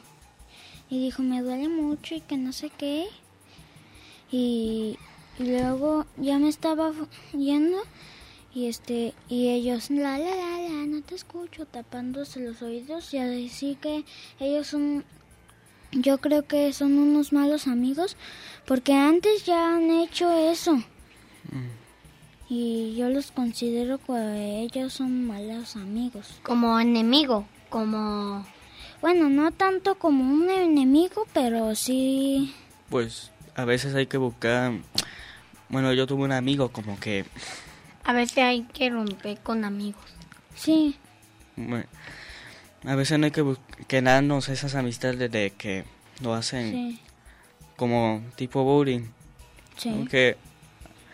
Y 0.93 0.99
dijo, 0.99 1.23
me 1.23 1.41
duele 1.41 1.71
mucho 1.71 2.15
y 2.15 2.21
que 2.21 2.37
no 2.37 2.53
sé 2.53 2.69
qué. 2.69 3.07
Y, 4.31 4.99
y 5.39 5.43
luego 5.43 6.05
ya 6.19 6.39
me 6.39 6.51
estaba 6.51 6.93
yendo 7.33 7.79
y 8.55 8.67
este 8.67 9.15
y 9.31 9.49
ellos 9.49 9.89
la 9.89 10.19
la 10.19 10.37
la 10.37 10.61
la 10.61 10.87
no 10.87 11.01
te 11.01 11.15
escucho 11.15 11.65
tapándose 11.65 12.41
los 12.41 12.61
oídos 12.61 13.15
y 13.15 13.19
así 13.19 13.79
que 13.81 14.05
ellos 14.39 14.67
son 14.67 15.05
yo 15.93 16.19
creo 16.19 16.47
que 16.47 16.71
son 16.75 16.99
unos 16.99 17.33
malos 17.33 17.67
amigos 17.67 18.19
porque 18.67 18.93
antes 18.93 19.47
ya 19.47 19.77
han 19.77 19.91
hecho 19.91 20.31
eso. 20.31 20.83
Y 22.49 22.95
yo 22.97 23.09
los 23.09 23.31
considero 23.31 23.97
que 23.99 24.61
ellos 24.61 24.93
son 24.93 25.27
malos 25.27 25.77
amigos. 25.77 26.39
Como 26.43 26.79
enemigo, 26.79 27.47
como... 27.71 28.45
bueno 29.03 29.29
no 29.29 29.51
tanto 29.53 29.97
como 29.97 30.25
un 30.25 30.49
enemigo 30.49 31.27
pero 31.35 31.75
sí 31.75 32.55
Pues 32.89 33.31
a 33.55 33.65
veces 33.67 33.95
hay 33.95 34.07
que 34.07 34.17
buscar... 34.17 34.73
Bueno, 35.69 35.93
yo 35.93 36.07
tuve 36.07 36.25
un 36.25 36.33
amigo 36.33 36.71
como 36.71 36.99
que... 37.01 37.25
A 38.05 38.13
veces 38.15 38.39
hay 38.39 38.63
que 38.65 38.89
romper 38.91 39.39
con 39.41 39.65
amigos. 39.65 40.03
sí 40.55 40.97
bueno, 41.57 41.85
a 42.87 42.95
veces 42.95 43.19
no 43.19 43.27
hay 43.27 43.31
que 43.31 43.45
quedarnos 43.89 44.49
esas 44.49 44.75
amistades 44.75 45.31
de 45.31 45.51
que 45.57 45.85
lo 46.23 46.33
hacen 46.35 46.73
sí 46.73 47.01
como 47.77 48.23
tipo 48.37 48.63
bullying. 48.65 49.03
sí 49.77 49.91
Porque 49.99 50.37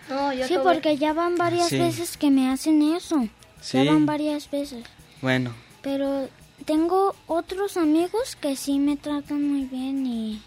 No, 0.09 0.33
yo 0.33 0.47
Sí, 0.47 0.55
tuve- 0.55 0.63
porque 0.75 0.97
ya 0.97 1.13
van 1.13 1.37
varias 1.37 1.69
Sí. 1.69 1.79
veces 1.79 2.17
que 2.17 2.31
me 2.31 2.51
hacen 2.51 2.83
eso. 2.83 3.27
Sí. 3.61 3.79
Ya 3.79 3.85
van 3.93 4.07
varias 4.07 4.51
veces. 4.51 4.85
Bueno, 5.23 5.53
Pero 5.83 6.29
tengo 6.65 7.15
otros 7.27 7.77
amigos 7.77 8.37
que 8.37 8.57
sí 8.57 8.79
me 8.79 8.97
tratan 8.97 9.43
muy 9.43 9.65
bien 9.65 10.07
y... 10.07 10.43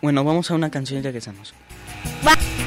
bueno, 0.00 0.22
vamos 0.24 0.50
a 0.50 0.54
una 0.54 0.70
canción 0.70 1.00
y 1.00 1.02
regresamos. 1.02 1.54
Pedacito 2.22 2.57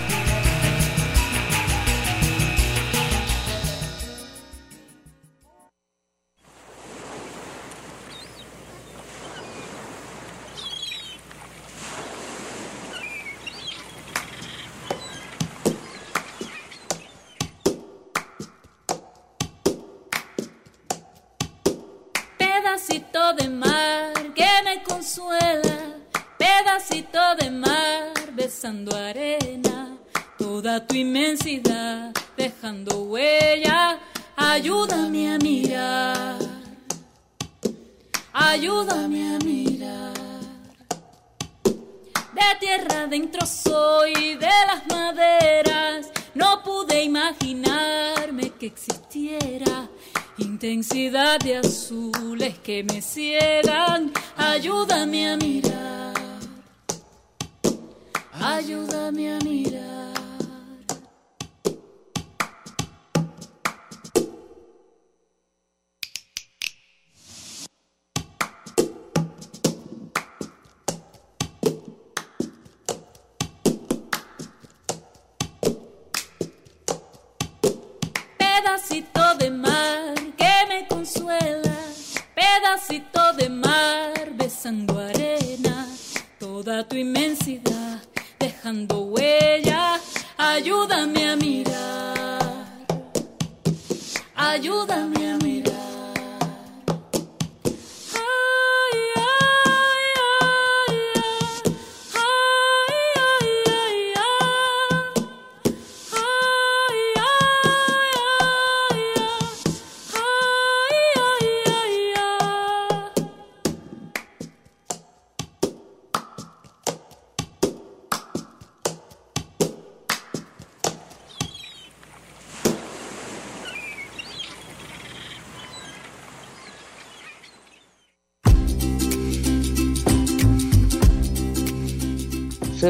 ayúdame 94.51 95.31
a 95.31 95.37
mirar. 95.37 95.60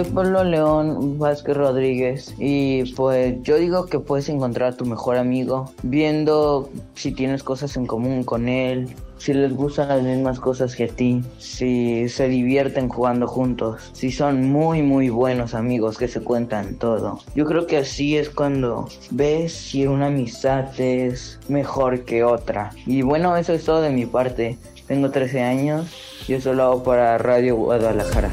Soy 0.02 0.14
Pablo 0.14 0.44
León 0.44 1.20
Vázquez 1.20 1.56
Rodríguez 1.56 2.34
y 2.40 2.92
pues 2.94 3.36
yo 3.44 3.58
digo 3.58 3.86
que 3.86 4.00
puedes 4.00 4.30
encontrar 4.30 4.74
a 4.74 4.76
tu 4.76 4.84
mejor 4.84 5.16
amigo 5.18 5.72
viendo 5.84 6.72
si 6.96 7.12
tienes 7.12 7.44
cosas 7.44 7.78
en 7.78 7.86
común 7.86 8.24
con 8.24 8.50
él, 8.50 8.96
si 9.20 9.36
les 9.36 9.54
gustan 9.54 9.90
las 9.90 10.02
mismas 10.02 10.40
cosas 10.40 10.76
que 10.76 10.86
a 10.86 10.88
ti, 10.88 11.22
si 11.38 12.10
se 12.10 12.30
divierten 12.30 12.90
jugando 12.90 13.28
juntos, 13.28 13.92
si 13.94 14.12
son 14.12 14.50
muy 14.50 14.82
muy 14.82 15.10
buenos 15.10 15.54
amigos 15.54 16.00
que 16.00 16.08
se 16.08 16.20
cuentan 16.22 16.80
todo. 16.80 17.20
Yo 17.36 17.46
creo 17.46 17.68
que 17.68 17.78
así 17.78 18.18
es 18.18 18.32
cuando 18.32 18.88
ves 19.12 19.54
si 19.54 19.86
una 19.86 20.08
amistad 20.08 20.68
es 20.80 21.40
mejor 21.48 22.06
que 22.06 22.24
otra. 22.24 22.72
Y 22.88 23.04
bueno, 23.04 23.38
eso 23.38 23.54
es 23.54 23.66
todo 23.66 23.84
de 23.84 23.92
mi 23.92 24.08
parte. 24.08 24.58
Tengo 24.88 25.12
13 25.12 25.44
años 25.44 25.92
y 26.28 26.34
eso 26.34 26.54
lo 26.54 26.64
hago 26.64 26.84
para 26.84 27.20
Radio 27.20 27.56
Guadalajara. 27.56 28.32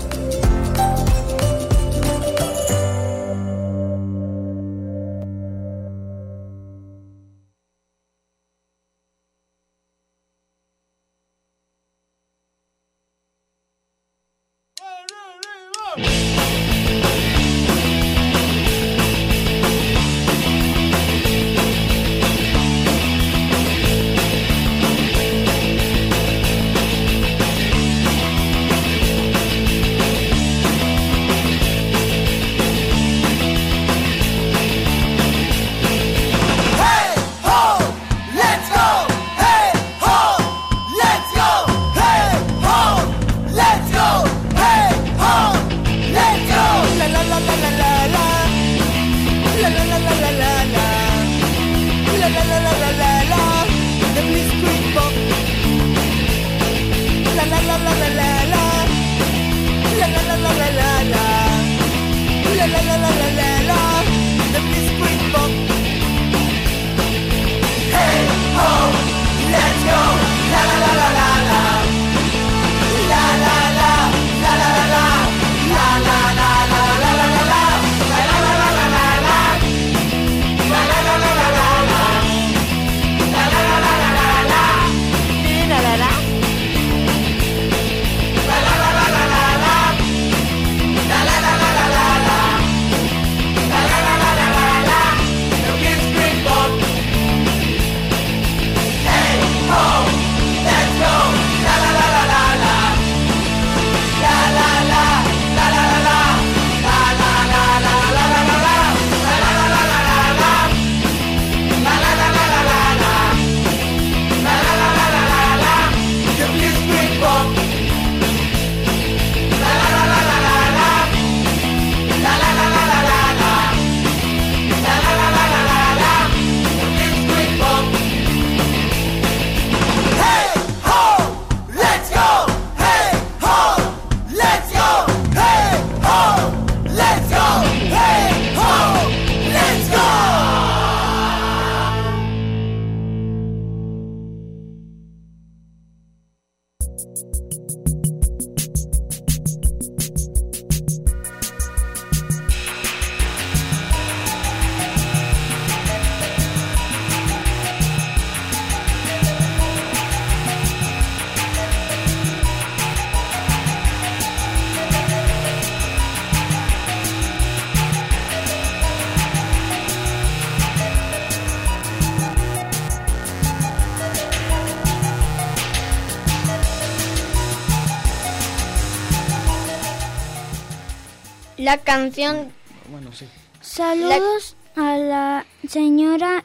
La 181.69 181.77
canción 181.77 182.51
Bueno, 182.91 183.13
sí. 183.13 183.27
Saludos 183.61 184.57
a 184.75 184.97
la 184.97 185.45
señora 185.69 186.43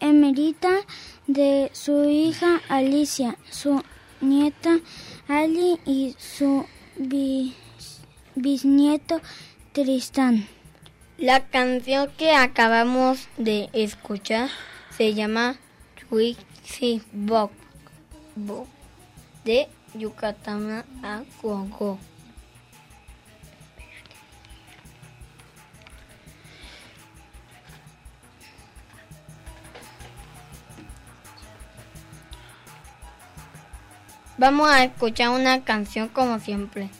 emerita 0.00 0.68
de 1.26 1.70
su 1.72 2.04
hija 2.04 2.60
Alicia, 2.68 3.38
su 3.50 3.82
nieta 4.20 4.78
Ali 5.28 5.80
y 5.86 6.14
su 6.18 6.66
bis- 6.98 7.54
bisnieto 8.34 9.22
Tristán. 9.72 10.46
La 11.16 11.46
canción 11.46 12.10
que 12.18 12.32
acabamos 12.34 13.28
de 13.38 13.70
escuchar 13.72 14.50
se 14.94 15.14
llama 15.14 15.56
Twixi 16.10 17.00
Bok 17.14 17.50
Bo 18.34 18.66
de 19.42 19.68
Yucatán 19.94 20.84
a 21.02 21.22
Congo. 21.40 21.98
Vamos 34.38 34.70
a 34.70 34.84
escuchar 34.84 35.30
una 35.30 35.64
canción 35.64 36.08
como 36.08 36.38
siempre. 36.38 36.90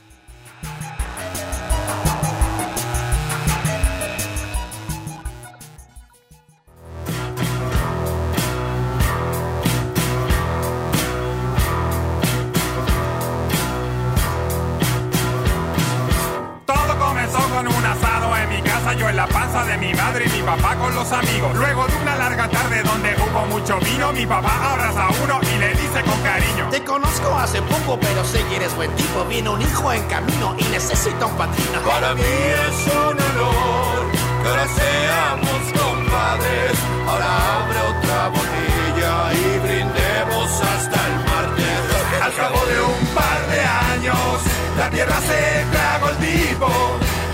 Mi 24.13 24.27
papá 24.27 24.73
abraza 24.73 25.07
a 25.07 25.11
uno 25.23 25.41
y 25.43 25.59
le 25.59 25.69
dice 25.71 26.03
con 26.05 26.21
cariño. 26.23 26.69
Te 26.71 26.83
conozco 26.85 27.35
hace 27.37 27.61
poco, 27.63 27.99
pero 28.01 28.25
sé 28.25 28.43
que 28.49 28.57
eres 28.57 28.75
buen 28.77 28.91
tipo. 28.97 29.25
Viene 29.25 29.49
un 29.49 29.61
hijo 29.61 29.93
en 29.93 30.03
camino 30.05 30.55
y 30.59 30.65
necesita 30.65 31.27
un 31.27 31.37
patrino. 31.37 31.81
Para 31.81 32.15
mí 32.15 32.23
es 32.23 32.87
un 32.95 33.19
honor 33.27 34.07
que 34.43 34.49
ahora 34.49 34.67
seamos 34.69 35.61
compadres. 35.81 36.73
Ahora 37.09 37.29
abre 37.57 37.79
otra 37.93 38.29
botella 38.29 39.33
y 39.33 39.59
brindemos 39.67 40.51
hasta 40.61 41.07
el 41.07 41.17
martes. 41.31 42.23
Al 42.23 42.35
cabo 42.35 42.67
de 42.67 42.81
un 42.81 43.07
par 43.15 43.41
de 43.51 43.61
años, 43.95 44.41
la 44.79 44.91
tierra 44.91 45.21
se 45.21 45.67
tragó 45.73 46.09
el 46.11 46.17
tipo. 46.19 46.69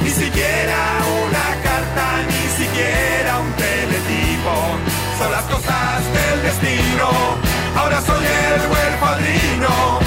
Ni 0.03 0.11
siquiera 0.11 0.79
una 1.27 1.32
Son 5.23 5.31
las 5.31 5.45
cosas 5.45 6.03
del 6.13 6.43
destino. 6.43 7.09
Ahora 7.77 8.01
soy 8.01 8.25
el 8.27 8.67
buen 8.67 8.93
padrino. 8.99 10.01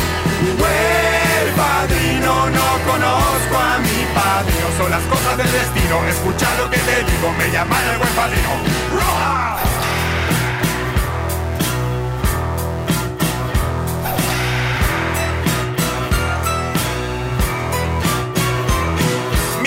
Buen 0.59 1.55
padrino, 1.55 2.49
no 2.49 2.91
conozco 2.91 3.55
a 3.55 3.77
mi 3.79 4.05
padrino. 4.13 4.67
Son 4.77 4.91
las 4.91 5.03
cosas 5.03 5.37
del 5.37 5.51
destino. 5.53 6.03
Escucha 6.05 6.53
lo 6.57 6.69
que 6.69 6.79
te 6.79 7.03
digo, 7.09 7.31
me 7.37 7.49
llaman 7.49 7.81
el 7.93 7.97
buen 7.97 8.13
padrino. 8.13 8.49
¡Roja! 8.93 9.84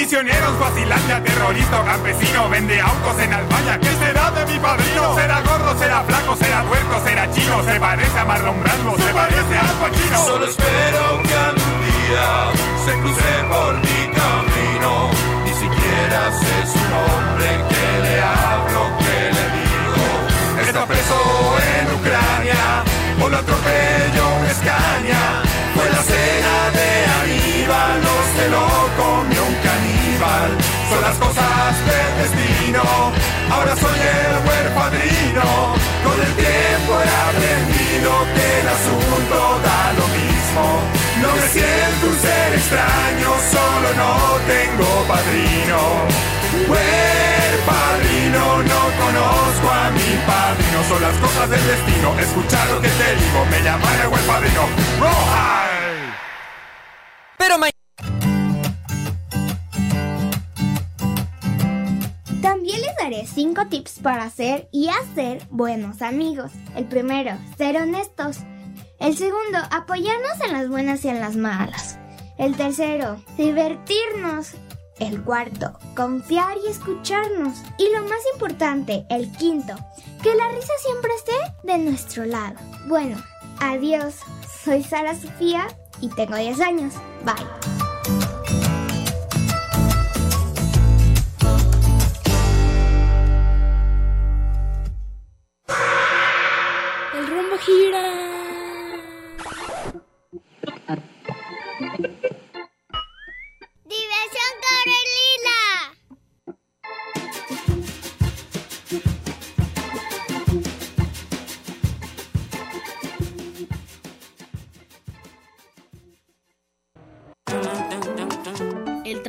Misioneros, 0.08 0.58
vacilante, 0.58 1.20
terrorista, 1.20 1.84
campesino, 1.84 2.48
vende 2.48 2.80
autos 2.80 3.18
en 3.18 3.30
Albania. 3.30 3.78
¿Qué 3.78 3.90
será 3.90 4.30
de 4.30 4.46
mi 4.46 4.58
padrino? 4.58 5.14
¿Será 5.14 5.42
gordo, 5.42 5.78
será 5.78 6.02
flaco, 6.02 6.34
será 6.34 6.62
tuerto, 6.62 7.04
será 7.04 7.30
chino? 7.30 7.62
¿Se 7.62 7.78
parece 7.78 8.18
a 8.18 8.24
Marlon 8.24 8.58
Brando? 8.58 8.96
¿Se 8.96 9.12
parece 9.12 9.58
a 9.58 9.64
Pacino? 9.78 10.24
Solo 10.24 10.46
espero 10.46 11.22
que 11.28 11.34
algún 11.34 11.80
día 11.84 12.24
se 12.86 12.92
cruce 13.00 13.32
por 13.50 13.74
mi 13.76 14.00
camino. 14.16 15.10
Ni 15.44 15.52
siquiera 15.52 16.32
sé 16.40 16.72
su 16.72 16.80
nombre, 16.88 17.48
que 17.68 18.00
le 18.00 18.22
hablo, 18.22 18.96
que 19.00 19.18
le 19.36 19.44
digo. 19.60 20.66
Está 20.66 20.86
preso 20.86 21.20
en 21.68 21.84
Ucrania, 22.00 22.82
por 23.20 23.30
lo 23.30 23.36
atropelló 23.36 24.26
un 24.40 24.46
Escaña. 24.46 25.42
Fue 25.74 25.84
la 25.90 26.02
cena 26.02 26.54
de 26.72 26.88
Aníbal, 27.20 28.00
no 28.00 28.14
se 28.34 28.48
lo 28.48 28.68
Son 30.18 31.00
las 31.00 31.16
cosas 31.16 31.78
del 31.86 32.10
destino, 32.18 32.82
ahora 33.52 33.76
soy 33.76 33.98
el 34.00 34.34
buen 34.42 34.74
padrino. 34.74 35.74
Con 36.02 36.18
el 36.18 36.34
tiempo 36.34 36.98
he 36.98 37.10
aprendido 37.30 38.10
que 38.34 38.60
el 38.60 38.68
asunto 38.68 39.60
da 39.62 39.92
lo 39.94 40.06
mismo. 40.18 40.82
No 41.22 41.34
me 41.36 41.46
siento 41.46 42.06
un 42.10 42.18
ser 42.18 42.54
extraño, 42.54 43.30
solo 43.46 43.88
no 43.94 44.38
tengo 44.50 44.88
padrino. 45.06 45.78
Buen 46.66 47.54
padrino, 47.62 48.62
no 48.62 48.80
conozco 48.98 49.70
a 49.70 49.90
mi 49.90 50.18
padrino. 50.26 50.78
Son 50.88 51.00
las 51.00 51.16
cosas 51.18 51.48
del 51.48 51.64
destino. 51.64 52.18
Escucha 52.18 52.64
lo 52.64 52.80
que 52.80 52.88
te 52.88 53.14
digo, 53.14 53.44
me 53.44 53.62
llaman 53.62 54.00
el 54.02 54.08
buen 54.08 54.26
padrino. 54.26 54.62
¡Roja! 54.98 55.54
Pero 57.38 57.56
ma 57.56 57.68
daré 63.18 63.26
5 63.26 63.66
tips 63.68 64.00
para 64.00 64.24
hacer 64.24 64.68
y 64.72 64.88
hacer 64.88 65.42
buenos 65.50 66.02
amigos. 66.02 66.50
El 66.76 66.86
primero, 66.86 67.36
ser 67.56 67.76
honestos. 67.76 68.38
El 68.98 69.16
segundo, 69.16 69.58
apoyarnos 69.70 70.40
en 70.44 70.52
las 70.52 70.68
buenas 70.68 71.04
y 71.04 71.08
en 71.08 71.20
las 71.20 71.36
malas. 71.36 71.98
El 72.36 72.56
tercero, 72.56 73.22
divertirnos. 73.36 74.52
El 74.98 75.22
cuarto, 75.22 75.78
confiar 75.94 76.56
y 76.64 76.70
escucharnos. 76.70 77.62
Y 77.78 77.88
lo 77.94 78.02
más 78.02 78.20
importante, 78.34 79.06
el 79.10 79.30
quinto, 79.32 79.74
que 80.22 80.34
la 80.34 80.48
risa 80.48 80.72
siempre 80.82 81.10
esté 81.14 81.62
de 81.62 81.78
nuestro 81.78 82.24
lado. 82.24 82.56
Bueno, 82.88 83.16
adiós. 83.60 84.14
Soy 84.64 84.82
Sara 84.82 85.14
Sofía 85.14 85.68
y 86.00 86.08
tengo 86.08 86.36
10 86.36 86.60
años. 86.60 86.94
Bye. 87.24 87.77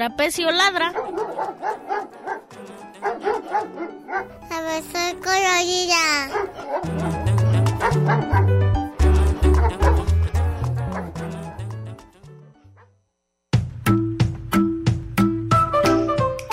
Trapecio 0.10 0.50
ladra. 0.52 0.92
Diversión 4.50 5.20
Carolina. 5.22 6.30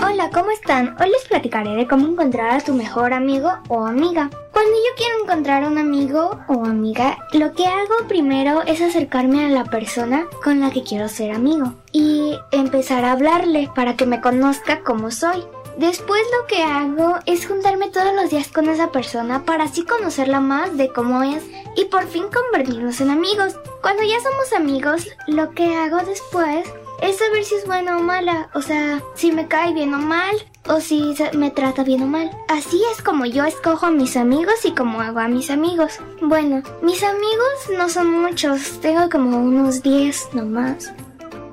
Hola, 0.02 0.30
¿cómo 0.32 0.50
están? 0.50 0.96
Hoy 1.00 1.10
les 1.10 1.24
platicaré 1.28 1.74
de 1.76 1.86
cómo 1.86 2.08
encontrar 2.08 2.50
a 2.50 2.60
tu 2.60 2.74
mejor 2.74 3.12
amigo 3.14 3.50
o 3.68 3.86
amiga. 3.86 4.30
Cuando 4.52 4.72
yo 4.72 4.94
quiero 4.96 5.22
encontrar 5.22 5.64
a 5.64 5.68
un 5.68 5.78
amigo 5.78 6.40
o 6.48 6.64
amiga, 6.64 7.18
lo 7.32 7.52
que 7.52 7.66
hago 7.66 8.08
primero 8.08 8.62
es 8.62 8.80
acercarme 8.80 9.44
a 9.44 9.48
la 9.50 9.64
persona 9.64 10.24
con 10.42 10.60
la 10.60 10.70
que 10.70 10.82
quiero 10.82 11.08
ser 11.08 11.32
amigo 11.32 11.74
y 11.92 12.15
empezar 12.50 13.04
a 13.04 13.12
hablarle 13.12 13.70
para 13.74 13.96
que 13.96 14.06
me 14.06 14.20
conozca 14.20 14.82
como 14.82 15.10
soy. 15.10 15.44
Después 15.76 16.22
lo 16.40 16.46
que 16.46 16.62
hago 16.62 17.16
es 17.26 17.46
juntarme 17.46 17.90
todos 17.90 18.14
los 18.14 18.30
días 18.30 18.48
con 18.48 18.68
esa 18.68 18.90
persona 18.92 19.44
para 19.44 19.64
así 19.64 19.84
conocerla 19.84 20.40
más 20.40 20.76
de 20.78 20.90
cómo 20.90 21.22
es 21.22 21.44
y 21.76 21.84
por 21.84 22.06
fin 22.06 22.24
convertirnos 22.32 23.00
en 23.02 23.10
amigos. 23.10 23.56
Cuando 23.82 24.02
ya 24.02 24.18
somos 24.20 24.52
amigos, 24.54 25.06
lo 25.26 25.50
que 25.50 25.74
hago 25.76 25.98
después 25.98 26.66
es 27.02 27.18
saber 27.18 27.44
si 27.44 27.56
es 27.56 27.66
buena 27.66 27.98
o 27.98 28.00
mala, 28.00 28.48
o 28.54 28.62
sea, 28.62 29.02
si 29.14 29.32
me 29.32 29.48
cae 29.48 29.74
bien 29.74 29.92
o 29.92 29.98
mal, 29.98 30.34
o 30.66 30.80
si 30.80 31.14
me 31.34 31.50
trata 31.50 31.84
bien 31.84 32.02
o 32.02 32.06
mal. 32.06 32.30
Así 32.48 32.82
es 32.92 33.02
como 33.02 33.26
yo 33.26 33.44
escojo 33.44 33.86
a 33.86 33.90
mis 33.90 34.16
amigos 34.16 34.64
y 34.64 34.72
como 34.72 35.00
hago 35.00 35.18
a 35.18 35.28
mis 35.28 35.50
amigos. 35.50 35.98
Bueno, 36.22 36.62
mis 36.82 37.02
amigos 37.02 37.70
no 37.76 37.88
son 37.88 38.10
muchos, 38.10 38.80
tengo 38.80 39.10
como 39.10 39.38
unos 39.38 39.82
10 39.82 40.32
nomás. 40.32 40.92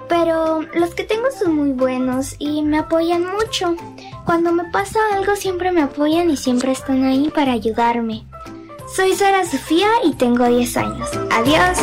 Pero 0.10 0.62
los 0.74 0.94
que 0.96 1.04
tengo 1.04 1.32
son 1.32 1.56
muy 1.56 1.72
buenos 1.72 2.36
y 2.40 2.62
me 2.62 2.80
apoyan 2.80 3.26
mucho. 3.26 3.76
Cuando 4.26 4.52
me 4.52 4.66
pasa 4.72 5.00
algo 5.14 5.36
siempre 5.36 5.72
me 5.72 5.82
apoyan 5.82 6.30
y 6.30 6.38
siempre 6.38 6.72
están 6.72 7.04
ahí 7.04 7.30
para 7.34 7.54
ayudarme. 7.54 8.26
Soy 8.96 9.16
Sara 9.16 9.44
Sofía 9.46 9.90
y 10.04 10.14
tengo 10.14 10.46
10 10.46 10.78
años. 10.78 11.10
Adiós. 11.32 11.78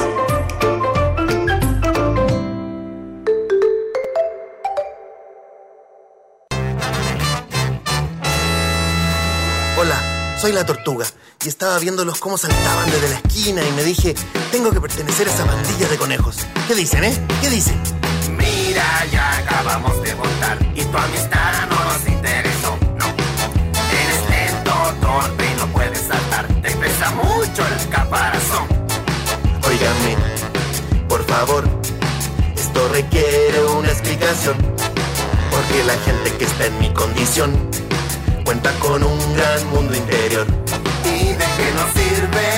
Hola, 9.76 10.36
soy 10.38 10.52
la 10.52 10.64
tortuga 10.64 11.06
y 11.44 11.48
estaba 11.48 11.78
viéndolos 11.78 12.20
cómo 12.20 12.36
saltaban 12.36 12.90
desde 12.90 13.08
la 13.08 13.16
esquina 13.16 13.62
y 13.66 13.72
me 13.72 13.82
dije, 13.82 14.14
tengo 14.52 14.70
que 14.70 14.80
pertenecer 14.80 15.26
a 15.26 15.32
esa 15.32 15.46
pandilla 15.46 15.88
de 15.88 15.96
conejos. 15.96 16.36
¿Qué 16.68 16.74
dicen, 16.74 17.02
eh? 17.04 17.26
¿Qué 17.40 17.48
dicen? 17.48 17.99
Ya 19.12 19.38
acabamos 19.38 20.02
de 20.02 20.14
votar 20.14 20.56
y 20.74 20.82
tu 20.82 20.96
amistad 20.96 21.68
no 21.68 21.84
nos 21.84 22.06
interesó. 22.08 22.78
No, 22.98 23.06
eres 24.00 24.22
lento, 24.30 24.72
torpe 25.02 25.44
y 25.44 25.54
no 25.58 25.66
puedes 25.66 25.98
saltar. 25.98 26.46
Te 26.62 26.70
pesa 26.70 27.10
mucho 27.10 27.62
el 27.66 27.88
caparazón. 27.90 28.66
Óigame, 29.68 30.16
por 31.08 31.22
favor, 31.26 31.64
esto 32.56 32.88
requiere 32.88 33.62
una 33.66 33.88
explicación. 33.88 34.56
Porque 35.50 35.84
la 35.84 35.96
gente 36.06 36.34
que 36.38 36.44
está 36.44 36.66
en 36.66 36.78
mi 36.78 36.90
condición 36.94 37.70
cuenta 38.44 38.72
con 38.80 39.02
un 39.02 39.36
gran 39.36 39.66
mundo 39.68 39.94
interior. 39.94 40.46
¿Y 41.04 41.32
de 41.32 41.46
qué 41.56 41.72
nos 41.74 41.90
sirve? 41.92 42.49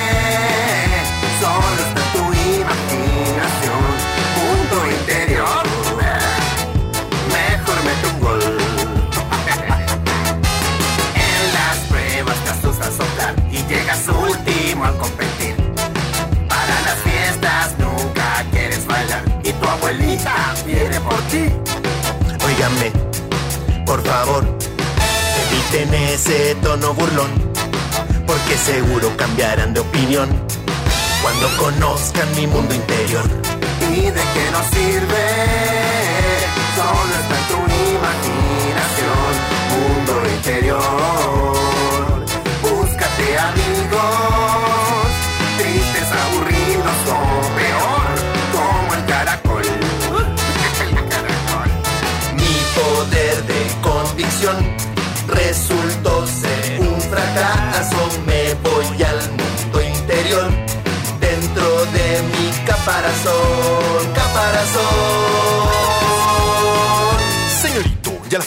Por 23.85 24.01
favor, 24.03 24.45
eviten 25.51 25.93
ese 25.95 26.55
tono 26.63 26.93
burlón, 26.93 27.29
porque 28.25 28.57
seguro 28.57 29.11
cambiarán 29.17 29.73
de 29.73 29.81
opinión 29.81 30.29
cuando 31.21 31.57
conozcan 31.57 32.33
mi 32.37 32.47
mundo 32.47 32.73
interior. 32.73 33.25
¿Y 33.93 34.03
de 34.03 34.13
qué 34.13 34.51
nos 34.53 34.65
sirve? 34.67 35.25
Solo 36.77 37.13
está 37.21 37.35
en 37.37 37.47
tu 37.49 37.59
imaginación, 37.97 39.33
mundo 39.73 40.13
interior. 40.33 41.32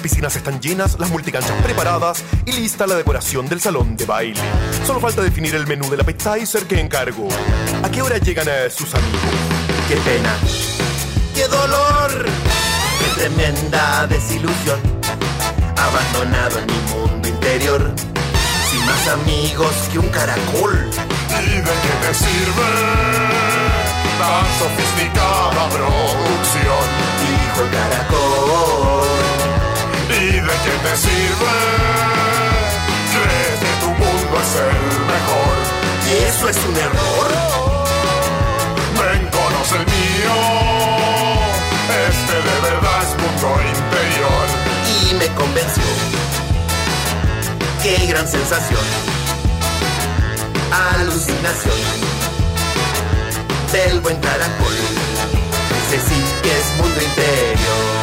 Piscinas 0.06 0.36
están 0.36 0.60
llenas, 0.60 1.00
las 1.00 1.10
multicanchas 1.10 1.60
preparadas 1.64 2.22
y 2.44 2.52
lista 2.52 2.86
la 2.86 2.94
decoración 2.94 3.48
del 3.48 3.60
salón 3.60 3.96
de 3.96 4.04
baile. 4.04 4.40
Solo 4.86 5.00
falta 5.00 5.20
definir 5.20 5.52
el 5.56 5.66
menú 5.66 5.90
del 5.90 5.98
appetizer 5.98 6.64
que 6.68 6.78
encargo. 6.78 7.26
¿A 7.82 7.90
qué 7.90 8.02
hora 8.02 8.18
llegan 8.18 8.48
a 8.48 8.70
sus 8.70 8.94
amigos? 8.94 9.20
Qué 9.88 9.96
pena, 9.96 10.32
qué 11.34 11.48
dolor, 11.48 12.24
qué 12.24 13.20
tremenda 13.20 14.06
desilusión. 14.06 14.78
Abandonado 15.76 16.60
en 16.60 16.66
mi 16.66 16.80
mundo 16.94 17.26
interior, 17.26 17.92
sin 18.70 18.86
más 18.86 19.08
amigos 19.08 19.74
que 19.90 19.98
un 19.98 20.08
caracol. 20.10 20.88
¿Y 21.30 21.50
de 21.50 21.62
qué 21.82 21.92
te 22.06 22.14
sirve 22.14 22.68
tan 24.20 24.46
sofisticada 24.60 25.68
producción? 25.68 26.86
Dijo 27.26 27.64
el 27.64 27.70
caracol. 27.72 29.35
¿Y 30.08 30.40
de 30.40 30.40
qué 30.40 30.74
te 30.84 30.96
sirve? 30.96 31.56
¿Crees 33.12 33.58
que 33.60 33.72
tu 33.80 33.88
mundo 33.88 34.40
es 34.40 34.52
el 34.56 35.00
mejor? 35.12 35.56
¿Y 36.06 36.24
eso 36.28 36.48
es 36.48 36.56
un 36.68 36.76
error? 36.76 37.28
Ven, 38.98 39.28
conoce 39.30 39.76
el 39.76 39.86
mío. 39.86 40.34
Este 42.08 42.34
de 42.34 42.60
verdad 42.62 43.02
es 43.02 43.10
mundo 43.20 43.48
interior. 43.68 44.46
Y 45.02 45.14
me 45.14 45.26
convenció. 45.34 45.82
Qué 47.82 48.06
gran 48.06 48.28
sensación. 48.28 48.86
Alucinación. 50.94 51.74
Del 53.72 54.00
buen 54.00 54.16
caracol. 54.20 54.74
Ese 55.88 55.98
sí 56.08 56.24
que 56.42 56.50
es 56.50 56.66
mundo 56.78 57.02
interior. 57.02 57.95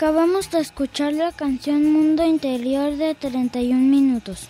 Acabamos 0.00 0.50
de 0.50 0.60
escuchar 0.60 1.12
la 1.12 1.30
canción 1.30 1.92
Mundo 1.92 2.24
Interior 2.24 2.96
de 2.96 3.14
31 3.14 3.78
minutos. 3.82 4.48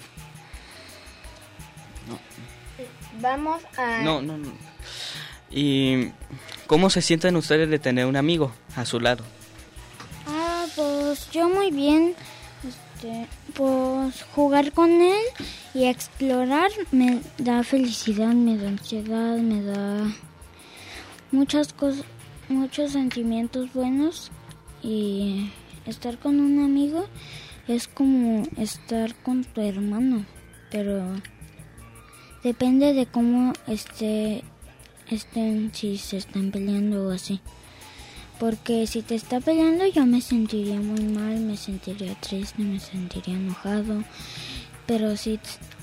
Vamos 3.21 3.61
a... 3.77 4.01
No, 4.05 4.23
no, 4.23 4.39
no. 4.39 4.53
¿Y 5.51 6.13
cómo 6.69 6.89
se 6.89 7.03
sienten 7.03 7.35
ustedes 7.35 7.69
de 7.69 7.81
tener 7.81 8.07
un 8.07 8.15
amigo 8.15 8.53
a 8.77 8.85
su 8.85 9.01
lado? 9.01 9.25
Ah, 10.29 10.67
pues 10.77 11.29
yo 11.33 11.49
muy 11.49 11.73
bien. 11.73 12.15
Este, 12.63 13.27
pues 13.53 14.23
jugar 14.37 14.71
con 14.71 15.03
él 15.03 15.25
y 15.75 15.87
explorar 15.87 16.71
me 16.93 17.23
da 17.39 17.65
felicidad, 17.65 18.35
me 18.35 18.57
da 18.57 18.69
ansiedad, 18.69 19.37
me 19.39 19.65
da 19.65 20.15
muchas 21.33 21.73
cosas, 21.73 22.05
muchos 22.49 22.93
sentimientos 22.93 23.73
buenos 23.73 24.31
y 24.83 25.51
estar 25.87 26.19
con 26.19 26.41
un 26.41 26.63
amigo 26.63 27.07
es 27.69 27.89
como 27.89 28.43
estar 28.57 29.15
con 29.23 29.45
tu 29.45 29.61
hermano, 29.61 30.25
pero 30.71 31.05
depende 32.43 32.93
de 32.95 33.07
cómo 33.07 33.53
esté 33.67 34.43
estén 35.09 35.73
si 35.75 35.99
se 35.99 36.17
están 36.17 36.51
peleando 36.51 37.09
o 37.09 37.11
así. 37.11 37.41
Porque 38.39 38.87
si 38.87 39.03
te 39.03 39.15
está 39.15 39.41
peleando 39.41 39.87
yo 39.87 40.07
me 40.07 40.21
sentiría 40.21 40.81
muy 40.81 41.05
mal, 41.05 41.41
me 41.41 41.57
sentiría 41.57 42.15
triste, 42.15 42.63
me 42.63 42.81
sentiría 42.81 43.35
enojado. 43.35 44.03
Pero 44.87 45.17
si 45.17 45.39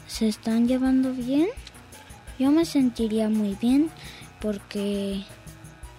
se 0.07 0.27
están 0.27 0.67
llevando 0.67 1.13
bien, 1.13 1.47
yo 2.39 2.51
me 2.51 2.65
sentiría 2.65 3.29
muy 3.29 3.55
bien 3.55 3.89
porque 4.41 5.23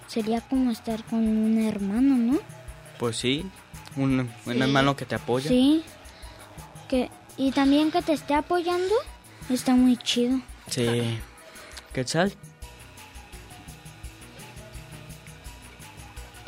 sería 0.08 0.40
como 0.40 0.70
estar 0.70 1.04
con 1.04 1.20
un 1.20 1.58
hermano, 1.58 2.16
¿no? 2.16 2.57
Pues 2.98 3.16
sí, 3.16 3.44
un, 3.96 4.28
hermano 4.46 4.96
que 4.96 5.06
te 5.06 5.14
apoya. 5.14 5.48
Sí. 5.48 5.82
Que, 6.88 7.10
y 7.36 7.52
también 7.52 7.90
que 7.90 8.02
te 8.02 8.12
esté 8.12 8.34
apoyando 8.34 8.94
está 9.50 9.74
muy 9.74 9.96
chido. 9.96 10.40
Sí. 10.68 11.18
¿Qué 11.92 12.04
tal? 12.04 12.32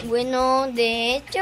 Bueno, 0.04 0.66
de 0.72 1.16
hecho, 1.16 1.40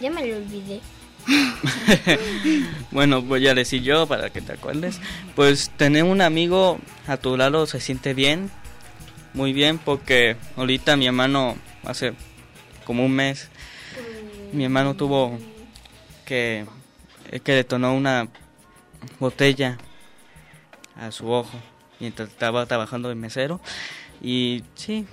ya 0.00 0.10
me 0.10 0.26
lo 0.26 0.36
olvidé. 0.36 0.80
bueno, 2.90 3.22
voy 3.22 3.46
a 3.46 3.54
decir 3.54 3.82
yo 3.82 4.06
para 4.06 4.30
que 4.30 4.40
te 4.40 4.52
acuerdes. 4.52 5.00
Pues 5.36 5.70
tener 5.70 6.04
un 6.04 6.20
amigo 6.20 6.78
a 7.06 7.16
tu 7.16 7.36
lado 7.36 7.66
se 7.66 7.80
siente 7.80 8.14
bien, 8.14 8.50
muy 9.34 9.52
bien, 9.52 9.78
porque 9.78 10.36
ahorita 10.56 10.96
mi 10.96 11.06
hermano, 11.06 11.56
hace 11.84 12.14
como 12.84 13.04
un 13.04 13.12
mes, 13.12 13.48
mi 14.52 14.64
hermano 14.64 14.94
tuvo 14.94 15.38
que, 16.24 16.66
que 17.42 17.52
detonó 17.52 17.94
una 17.94 18.28
botella 19.18 19.78
a 20.96 21.10
su 21.10 21.30
ojo 21.30 21.58
mientras 21.98 22.28
estaba 22.28 22.66
trabajando 22.66 23.08
de 23.08 23.14
mesero. 23.14 23.60
Y 24.22 24.64
sí, 24.74 25.06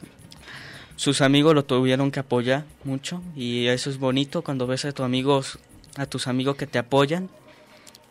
sus 0.96 1.22
amigos 1.22 1.54
lo 1.56 1.66
tuvieron 1.66 2.12
que 2.12 2.20
apoyar 2.20 2.66
mucho. 2.84 3.22
Y 3.36 3.68
eso 3.68 3.90
es 3.90 4.00
bonito 4.00 4.42
cuando 4.42 4.68
ves 4.68 4.86
a 4.86 4.92
tus 4.92 5.06
amigos 5.06 5.60
a 5.98 6.06
tus 6.06 6.28
amigos 6.28 6.56
que 6.56 6.68
te 6.68 6.80
apoyan. 6.80 7.30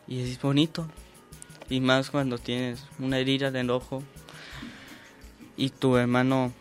Y 0.06 0.20
es 0.20 0.40
bonito. 0.40 0.86
Y 1.68 1.80
más 1.80 2.10
cuando 2.10 2.38
tienes 2.38 2.84
una 2.98 3.18
herida 3.18 3.48
en 3.48 3.56
el 3.56 3.70
ojo 3.70 4.02
y 5.56 5.70
tu 5.70 5.96
hermano 5.96 6.52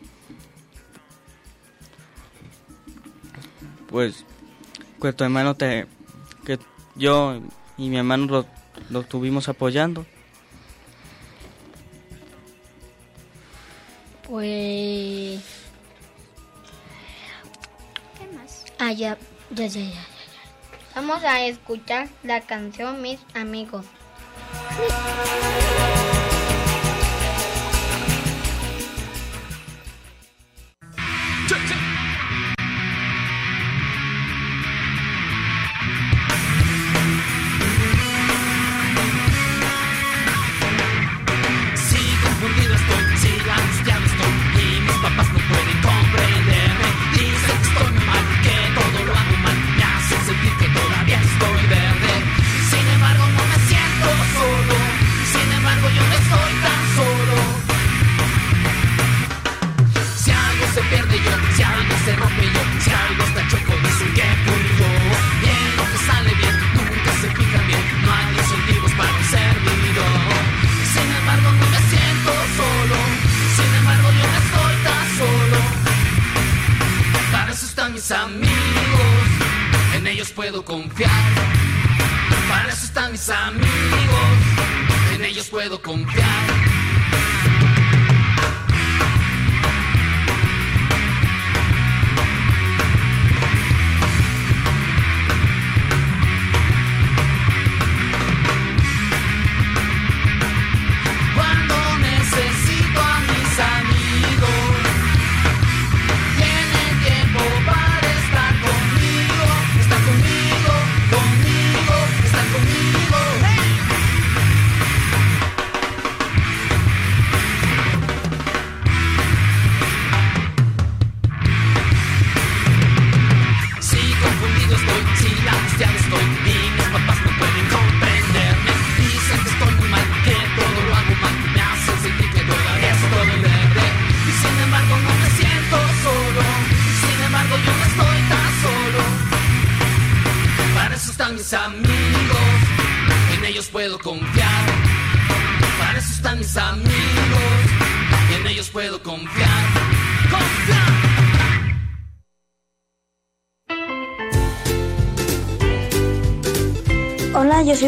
pues 3.88 4.26
que 5.06 5.14
tu 5.14 5.24
hermano 5.24 5.56
te 5.56 5.88
que 6.46 6.60
yo 6.96 7.40
y 7.78 7.90
mi 7.90 7.98
hermano 7.98 8.26
lo, 8.26 8.46
lo 8.90 9.02
estuvimos 9.02 9.50
apoyando 9.50 10.06
Pues... 14.28 15.40
¿Qué 18.18 18.36
más? 18.36 18.66
Ah, 18.80 18.92
ya, 18.92 19.18
ya, 19.52 19.68
ya, 19.68 19.68
ya, 19.68 19.82
ya, 19.82 19.92
ya. 19.92 20.06
Vamos 20.96 21.24
a 21.24 21.46
escuchar 21.46 22.10
la 22.24 22.42
canción 22.42 23.02
Mis 23.02 23.20
Amigos. 23.36 23.86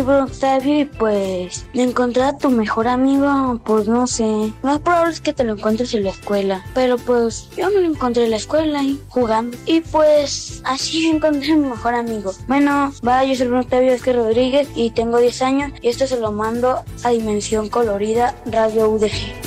Soy 0.03 0.15
Octavio 0.15 0.79
y 0.81 0.85
pues 0.85 1.65
encontrar 1.73 2.35
a 2.35 2.37
tu 2.37 2.49
mejor 2.49 2.87
amigo, 2.87 3.59
pues 3.63 3.87
no 3.87 4.05
sé. 4.05 4.53
Más 4.61 4.79
probable 4.79 5.13
es 5.13 5.21
que 5.21 5.33
te 5.33 5.43
lo 5.43 5.53
encuentres 5.53 5.93
en 5.93 6.03
la 6.03 6.11
escuela. 6.11 6.63
Pero 6.73 6.97
pues 6.97 7.49
yo 7.57 7.69
me 7.69 7.81
lo 7.81 7.87
encontré 7.87 8.25
en 8.25 8.31
la 8.31 8.37
escuela 8.37 8.83
y 8.83 8.99
jugando. 9.09 9.57
Y 9.65 9.81
pues 9.81 10.61
así 10.65 11.07
encontré 11.07 11.53
a 11.53 11.55
mi 11.55 11.67
mejor 11.67 11.95
amigo. 11.95 12.31
Bueno, 12.47 12.93
va, 13.07 13.23
yo 13.23 13.35
soy 13.35 13.47
Octavio 13.47 13.91
Vázquez 13.91 14.15
Rodríguez 14.15 14.67
y 14.75 14.91
tengo 14.91 15.17
10 15.19 15.41
años 15.41 15.71
y 15.81 15.87
esto 15.87 16.05
se 16.05 16.19
lo 16.19 16.31
mando 16.31 16.83
a 17.03 17.09
Dimensión 17.09 17.69
Colorida 17.69 18.35
Radio 18.45 18.89
UDG. 18.89 19.46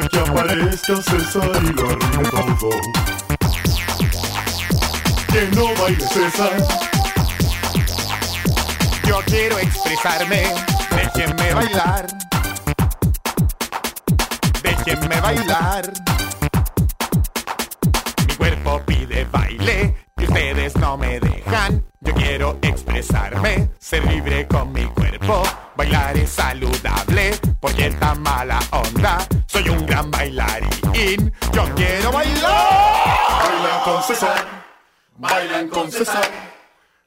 que 0.00 0.18
aparezca 0.18 0.96
César 0.96 1.62
y 1.62 1.72
lo 1.72 1.90
arruine 1.90 2.30
todo 2.30 2.70
que 5.32 5.56
no 5.56 5.74
baile 5.74 6.06
César. 6.06 6.56
Yo 9.06 9.20
quiero 9.26 9.58
expresarme, 9.58 10.42
déjenme 10.90 11.54
bailar. 11.54 12.06
Déjenme 14.62 15.20
bailar. 15.20 15.92
Mi 18.26 18.34
cuerpo 18.36 18.82
pide 18.86 19.26
baile 19.30 19.94
y 20.18 20.24
ustedes 20.24 20.76
no 20.76 20.96
me 20.96 21.20
dejan. 21.20 21.84
Yo 22.06 22.14
quiero 22.14 22.58
expresarme, 22.62 23.70
ser 23.78 24.04
libre 24.06 24.46
con 24.46 24.72
mi 24.72 24.84
cuerpo. 24.84 25.42
Bailar 25.76 26.16
es 26.16 26.30
saludable, 26.30 27.32
porque 27.60 27.86
esta 27.86 28.14
mala 28.14 28.60
onda. 28.70 29.26
Soy 29.46 29.68
un 29.68 29.84
gran 29.84 30.10
bailarín. 30.10 31.32
Yo 31.52 31.64
quiero 31.74 32.12
bailar. 32.12 32.42
Baila 33.42 33.82
con 33.84 34.02
César 34.02 34.66
bailan 35.18 35.68
con 35.68 35.90
César, 35.90 36.28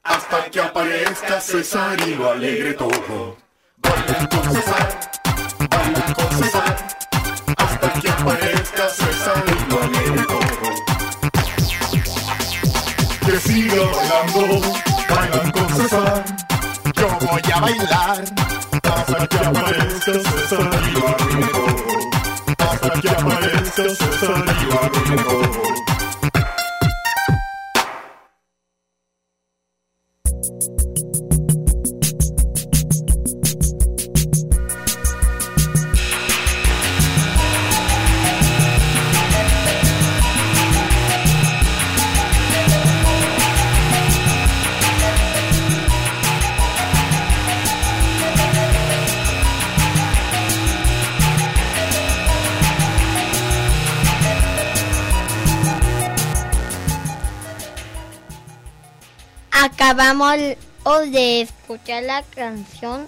hasta 0.02 0.50
que 0.50 0.60
aparezca 0.60 1.40
César 1.40 1.96
y 2.06 2.14
lo 2.14 2.30
alegre 2.30 2.74
todo. 2.74 3.36
Bailan 3.76 4.26
con 4.26 4.52
César, 4.52 5.00
bailan 5.70 6.14
con 6.14 6.30
César, 6.38 6.76
hasta 7.56 7.92
que 8.00 8.10
aparezca 8.10 8.88
César 8.88 9.44
y 9.46 9.70
lo 9.70 9.82
alegre 9.82 10.26
todo. 10.26 10.70
Que 13.26 13.38
siga 13.38 13.74
bailando, 13.74 14.40
bailan 14.40 14.89
Yo 15.80 17.08
voy 17.20 17.40
a 17.54 17.60
bailar, 17.60 18.24
hasta 18.82 19.26
que 19.26 19.38
aparezca 19.38 20.12
César 20.12 20.70
y 20.86 20.92
lo 20.92 21.06
todo. 21.46 21.90
Hasta 22.58 23.00
que 23.00 23.08
aparezca 23.08 23.82
César 23.88 24.44
y 24.60 24.64
lo 24.66 24.80
alegre 24.82 25.49
Acabamos 59.62 60.36
de 60.38 61.42
escuchar 61.42 62.02
la 62.04 62.22
canción 62.22 63.06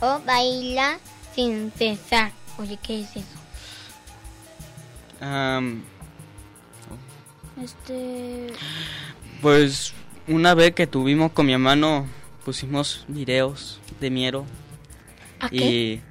O 0.00 0.20
Baila 0.26 0.98
sin 1.34 1.72
cesar. 1.72 2.32
Oye, 2.58 2.78
¿qué 2.82 3.00
es 3.00 3.16
eso? 3.16 3.26
este. 7.62 8.48
Pues 9.40 9.94
una 10.28 10.54
vez 10.54 10.74
que 10.74 10.86
tuvimos 10.86 11.32
con 11.32 11.46
mi 11.46 11.54
hermano, 11.54 12.06
pusimos 12.44 13.06
videos 13.08 13.80
de 13.98 14.10
Miero. 14.10 14.44
¿A 15.40 15.48
y 15.50 16.02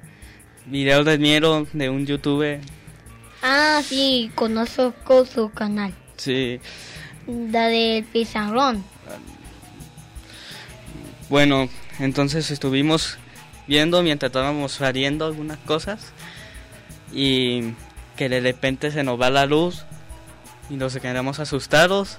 videos 0.66 1.04
de 1.06 1.18
Miero 1.18 1.64
de 1.72 1.90
un 1.90 2.06
youtuber. 2.06 2.60
Ah, 3.40 3.80
sí, 3.84 4.32
conozco 4.34 5.24
su 5.24 5.50
canal. 5.50 5.94
Sí. 6.16 6.58
La 7.28 7.68
del 7.68 8.02
pizarrón. 8.04 8.84
Bueno, 11.28 11.68
entonces 11.98 12.50
estuvimos 12.50 13.18
viendo 13.66 14.02
mientras 14.02 14.30
estábamos 14.30 14.80
haciendo 14.80 15.26
algunas 15.26 15.58
cosas 15.58 16.12
y 17.12 17.72
que 18.16 18.28
de 18.28 18.40
repente 18.40 18.90
se 18.90 19.02
nos 19.02 19.20
va 19.20 19.30
la 19.30 19.46
luz 19.46 19.84
y 20.70 20.74
nos 20.74 20.96
quedamos 20.96 21.40
asustados 21.40 22.18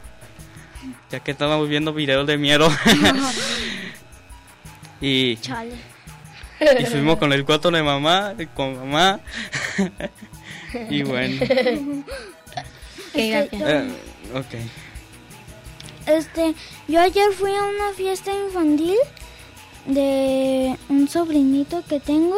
ya 1.10 1.22
que 1.22 1.32
estábamos 1.32 1.68
viendo 1.70 1.94
videos 1.94 2.28
de 2.28 2.38
miedo 2.38 2.70
y, 5.02 5.38
y 6.80 6.86
fuimos 6.86 7.18
con 7.18 7.34
el 7.34 7.46
cuarto 7.46 7.72
de 7.72 7.84
mamá 7.84 8.34
con 8.54 8.78
mamá 8.78 9.20
y 10.90 11.04
bueno. 11.04 11.42
Este, 13.14 13.50
Eh, 13.54 13.90
ok. 14.34 14.54
Este, 16.08 16.56
yo 16.88 17.02
ayer 17.02 17.32
fui 17.34 17.52
a 17.52 17.64
una 17.64 17.94
fiesta 17.94 18.32
infantil 18.34 18.96
de 19.86 20.78
un 20.90 21.08
sobrinito 21.08 21.84
que 21.88 22.00
tengo 22.00 22.38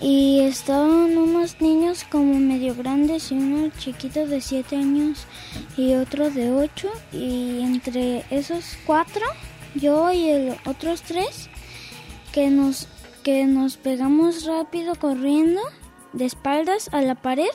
y 0.00 0.40
estaban 0.40 1.16
unos 1.16 1.60
niños 1.60 2.04
como 2.10 2.34
medio 2.38 2.74
grandes 2.74 3.30
y 3.32 3.34
uno 3.34 3.70
chiquito 3.78 4.26
de 4.26 4.40
7 4.40 4.76
años 4.76 5.26
y 5.76 5.94
otro 5.94 6.30
de 6.30 6.52
8 6.52 6.90
y 7.12 7.60
entre 7.60 8.24
esos 8.30 8.78
cuatro 8.86 9.26
yo 9.74 10.10
y 10.10 10.30
el 10.30 10.56
otros 10.64 11.02
tres 11.02 11.50
que 12.32 12.48
nos 12.48 12.88
que 13.22 13.44
nos 13.44 13.76
pegamos 13.76 14.46
rápido 14.46 14.94
corriendo 14.94 15.60
de 16.14 16.24
espaldas 16.24 16.88
a 16.92 17.02
la 17.02 17.14
pared 17.14 17.50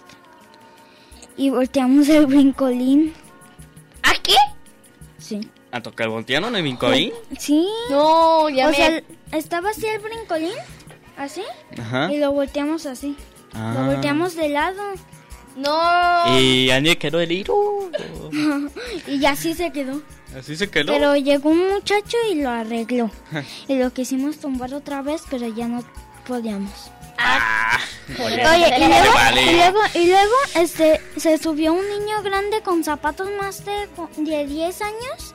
y 1.37 1.49
volteamos 1.49 2.07
el 2.09 2.27
brincolín. 2.27 3.13
¿A 4.03 4.13
qué? 4.21 4.35
Sí. 5.25 5.49
¿A 5.71 5.81
tocar 5.81 6.07
volteando 6.09 6.49
en 6.49 6.55
el 6.57 6.61
brincolín? 6.61 7.11
Sí. 7.39 7.67
No, 7.89 8.47
ya 8.49 8.67
o 8.67 8.69
me- 8.69 8.75
sea, 8.75 9.03
estaba 9.31 9.71
así 9.71 9.87
el 9.87 9.99
brincolín, 9.99 10.51
así, 11.17 11.41
Ajá. 11.79 12.13
y 12.13 12.19
lo 12.19 12.31
volteamos 12.31 12.85
así. 12.85 13.17
Ah. 13.53 13.73
Lo 13.75 13.85
volteamos 13.93 14.35
de 14.35 14.49
lado. 14.49 14.83
No. 15.57 16.39
Y 16.39 16.69
Aniel 16.69 16.97
quedó 16.99 17.19
herido. 17.19 17.55
y 19.07 19.25
así 19.25 19.55
se 19.55 19.71
quedó. 19.71 19.99
Así 20.37 20.55
se 20.55 20.69
quedó. 20.69 20.93
Pero 20.93 21.15
llegó 21.15 21.49
un 21.49 21.71
muchacho 21.73 22.17
y 22.31 22.35
lo 22.35 22.49
arregló. 22.51 23.09
y 23.67 23.75
lo 23.79 23.91
quisimos 23.93 24.37
tumbar 24.37 24.73
otra 24.75 25.01
vez, 25.01 25.23
pero 25.31 25.47
ya 25.47 25.67
no 25.67 25.83
podíamos. 26.27 26.91
Oye, 27.17 27.39
Oye, 28.07 28.75
y 28.77 28.87
luego, 28.87 29.13
vale. 29.13 29.41
y 29.41 29.55
luego, 29.55 29.79
y 29.95 30.07
luego, 30.07 30.33
este, 30.55 31.01
se 31.17 31.37
subió 31.37 31.73
un 31.73 31.87
niño 31.89 32.21
grande 32.21 32.61
con 32.61 32.83
zapatos 32.83 33.29
más 33.39 33.65
de, 33.65 33.87
de 34.17 34.45
10 34.45 34.81
años 34.81 35.33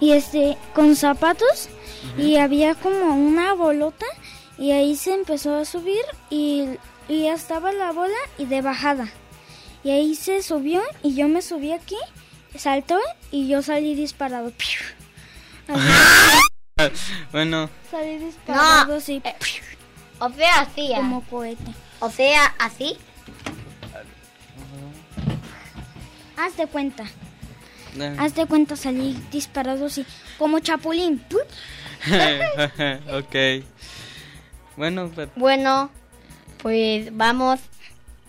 y 0.00 0.12
este, 0.12 0.58
con 0.74 0.96
zapatos 0.96 1.68
y 2.16 2.36
había 2.36 2.74
como 2.74 3.14
una 3.14 3.54
bolota 3.54 4.06
y 4.58 4.72
ahí 4.72 4.96
se 4.96 5.14
empezó 5.14 5.56
a 5.56 5.64
subir 5.64 6.02
y, 6.30 6.68
y 7.08 7.22
ya 7.24 7.32
estaba 7.34 7.72
la 7.72 7.92
bola 7.92 8.18
y 8.36 8.44
de 8.44 8.60
bajada. 8.60 9.08
Y 9.82 9.90
ahí 9.90 10.14
se 10.14 10.42
subió 10.42 10.82
y 11.02 11.14
yo 11.14 11.28
me 11.28 11.40
subí 11.40 11.72
aquí, 11.72 11.96
saltó 12.56 12.98
y 13.30 13.48
yo 13.48 13.62
salí 13.62 13.94
disparado. 13.94 14.52
Bueno, 17.32 17.68
salí 17.90 18.18
disparado 18.18 18.86
No, 18.86 18.94
así. 18.94 19.20
O 20.20 20.30
sea, 20.30 20.60
así. 20.60 20.92
ah. 20.94 20.98
Como 20.98 21.22
cohete. 21.24 21.72
O 22.00 22.10
sea, 22.10 22.54
así. 22.58 22.96
Haz 26.36 26.56
de 26.56 26.66
cuenta. 26.66 27.04
Eh. 27.98 28.16
Haz 28.18 28.34
de 28.34 28.46
cuenta 28.46 28.76
salí 28.76 29.18
disparado 29.32 29.86
así, 29.86 30.06
como 30.38 30.58
chapulín. 30.60 31.22
Ok. 33.12 33.64
Bueno, 34.76 35.10
pues, 35.12 35.28
Bueno, 35.34 35.90
pues 36.62 37.08
vamos. 37.16 37.58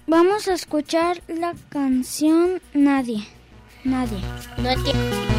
Vamos 0.08 0.48
a 0.48 0.54
escuchar 0.54 1.22
la 1.28 1.54
canción 1.70 2.62
Nadie. 2.74 3.28
Nadie. 3.84 4.20
No 4.58 4.70
entiendo. 4.72 5.39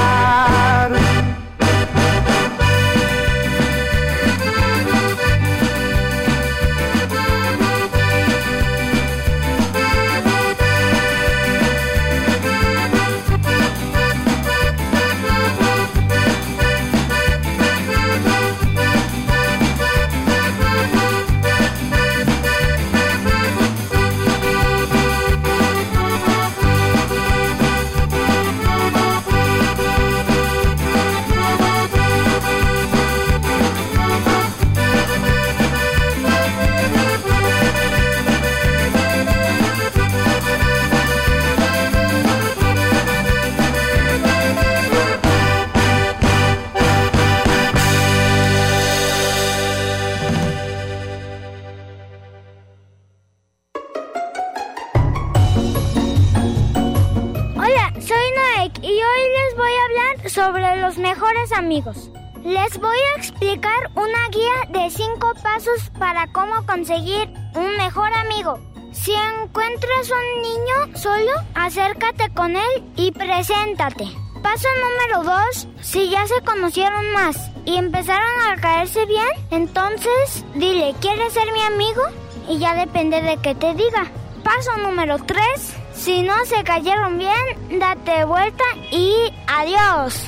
Encuentras 69.71 70.11
un 70.11 70.41
niño 70.41 70.97
solo, 70.97 71.31
acércate 71.55 72.29
con 72.33 72.55
él 72.55 72.83
y 72.95 73.11
preséntate. 73.11 74.05
Paso 74.41 74.67
número 74.81 75.23
2. 75.23 75.67
Si 75.81 76.09
ya 76.09 76.25
se 76.27 76.41
conocieron 76.41 77.11
más 77.11 77.37
y 77.65 77.77
empezaron 77.77 78.41
a 78.49 78.59
caerse 78.59 79.05
bien, 79.05 79.27
entonces 79.51 80.43
dile, 80.55 80.95
¿quieres 80.99 81.33
ser 81.33 81.51
mi 81.53 81.61
amigo? 81.61 82.01
Y 82.49 82.59
ya 82.59 82.73
depende 82.75 83.21
de 83.21 83.37
que 83.37 83.55
te 83.55 83.73
diga. 83.75 84.11
Paso 84.43 84.75
número 84.77 85.17
3. 85.19 85.75
Si 85.93 86.23
no 86.23 86.33
se 86.45 86.63
cayeron 86.63 87.17
bien, 87.17 87.79
date 87.79 88.25
vuelta 88.25 88.63
y 88.91 89.31
adiós. 89.47 90.25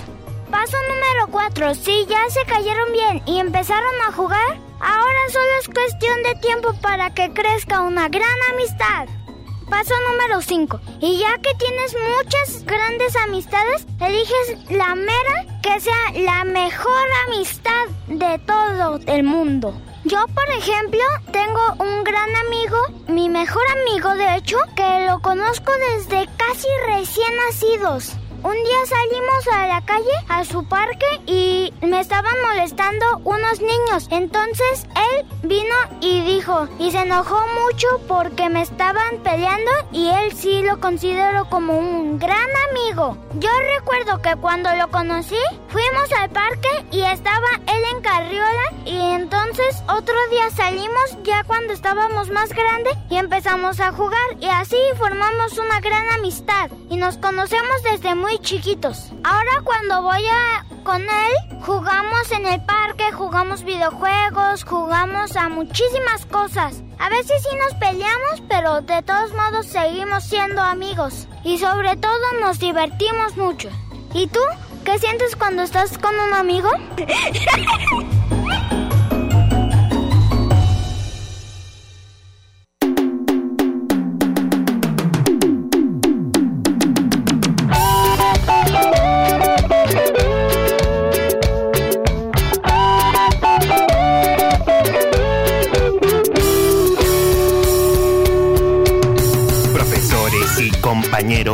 Paso 0.52 0.78
número 0.88 1.28
4. 1.32 1.76
Si 1.76 2.06
ya 2.06 2.30
se 2.30 2.46
cayeron 2.46 2.92
bien 2.94 3.22
y 3.26 3.40
empezaron 3.40 3.94
a 4.08 4.12
jugar, 4.12 4.60
ahora 4.80 5.20
solo 5.32 5.50
es 5.60 5.68
cuestión 5.68 6.24
de 6.24 6.36
tiempo 6.36 6.74
para 6.82 7.14
que 7.14 7.34
crezca 7.34 7.82
una 7.82 8.08
gran 8.08 8.38
amistad. 8.54 9.23
Paso 9.74 9.96
número 10.12 10.40
5. 10.40 10.80
Y 11.02 11.18
ya 11.18 11.36
que 11.40 11.52
tienes 11.56 11.96
muchas 12.16 12.64
grandes 12.64 13.16
amistades, 13.16 13.88
eliges 14.00 14.70
la 14.70 14.94
mera 14.94 15.60
que 15.64 15.80
sea 15.80 16.12
la 16.14 16.44
mejor 16.44 17.08
amistad 17.26 17.88
de 18.06 18.38
todo 18.46 19.00
el 19.08 19.24
mundo. 19.24 19.74
Yo, 20.04 20.28
por 20.28 20.48
ejemplo, 20.50 21.02
tengo 21.32 21.60
un 21.80 22.04
gran 22.04 22.30
amigo, 22.46 22.78
mi 23.08 23.30
mejor 23.30 23.64
amigo 23.82 24.14
de 24.14 24.36
hecho, 24.36 24.58
que 24.76 25.08
lo 25.08 25.20
conozco 25.24 25.72
desde 25.90 26.30
casi 26.38 26.68
recién 26.86 27.36
nacidos. 27.48 28.16
Un 28.44 28.56
día 28.56 28.86
salimos 28.86 29.48
a 29.54 29.68
la 29.68 29.86
calle, 29.86 30.12
a 30.28 30.44
su 30.44 30.68
parque, 30.68 31.06
y 31.26 31.74
me 31.82 32.02
estaban 32.02 32.36
molestando 32.42 33.06
unos 33.24 33.62
niños. 33.62 34.08
Entonces 34.10 34.86
él 34.96 35.26
vino 35.44 35.76
y 36.02 36.22
dijo, 36.24 36.68
y 36.78 36.92
se 36.92 37.04
enojó 37.04 37.40
mucho 37.64 37.88
porque 38.08 38.50
me 38.50 38.62
estaban 38.62 39.20
peleando 39.24 39.72
y 39.94 40.10
él 40.10 40.34
sí 40.34 40.62
lo 40.62 40.82
considero 40.82 41.46
como 41.50 41.78
un 41.78 42.20
gran 42.20 42.50
amigo. 42.70 43.18
Yo 43.36 43.50
recuerdo 43.78 44.22
que 44.22 44.36
cuando 44.36 44.74
lo 44.76 44.90
conocí, 44.90 45.40
fuimos 45.70 46.12
al 46.12 46.30
parque 46.30 46.70
y 46.92 47.02
estaba 47.02 47.48
él 47.68 47.84
en 47.96 48.02
carriola 48.02 48.74
y 48.86 48.98
entonces 49.16 49.84
otro 49.88 50.16
día 50.30 50.50
salimos 50.52 51.18
ya 51.24 51.44
cuando 51.46 51.74
estábamos 51.74 52.30
más 52.30 52.50
grandes 52.50 52.96
y 53.10 53.16
empezamos 53.16 53.80
a 53.80 53.92
jugar 53.94 54.20
y 54.40 54.48
así 54.48 54.78
formamos 54.98 55.58
una 55.58 55.80
gran 55.80 56.10
amistad 56.12 56.70
y 56.90 56.98
nos 56.98 57.18
conocemos 57.18 57.84
desde 57.84 58.16
muy 58.16 58.33
chiquitos. 58.40 59.12
Ahora 59.24 59.62
cuando 59.64 60.02
voy 60.02 60.24
a 60.26 60.66
con 60.84 61.02
él 61.02 61.62
jugamos 61.66 62.32
en 62.32 62.46
el 62.46 62.64
parque, 62.66 63.12
jugamos 63.14 63.64
videojuegos, 63.64 64.64
jugamos 64.64 65.36
a 65.36 65.50
muchísimas 65.50 66.26
cosas. 66.26 66.84
A 67.00 67.10
veces 67.10 67.42
sí 67.42 67.56
nos 67.58 67.74
peleamos, 67.76 68.42
pero 68.50 68.82
de 68.82 69.02
todos 69.02 69.34
modos 69.34 69.68
seguimos 69.68 70.24
siendo 70.24 70.62
amigos 70.62 71.28
y 71.44 71.58
sobre 71.58 71.96
todo 71.96 72.40
nos 72.42 72.60
divertimos 72.60 73.38
mucho. 73.38 73.70
¿Y 74.14 74.28
tú? 74.28 74.40
¿Qué 74.84 75.00
sientes 75.00 75.36
cuando 75.36 75.64
estás 75.64 75.98
con 75.98 76.14
un 76.20 76.34
amigo? 76.34 76.70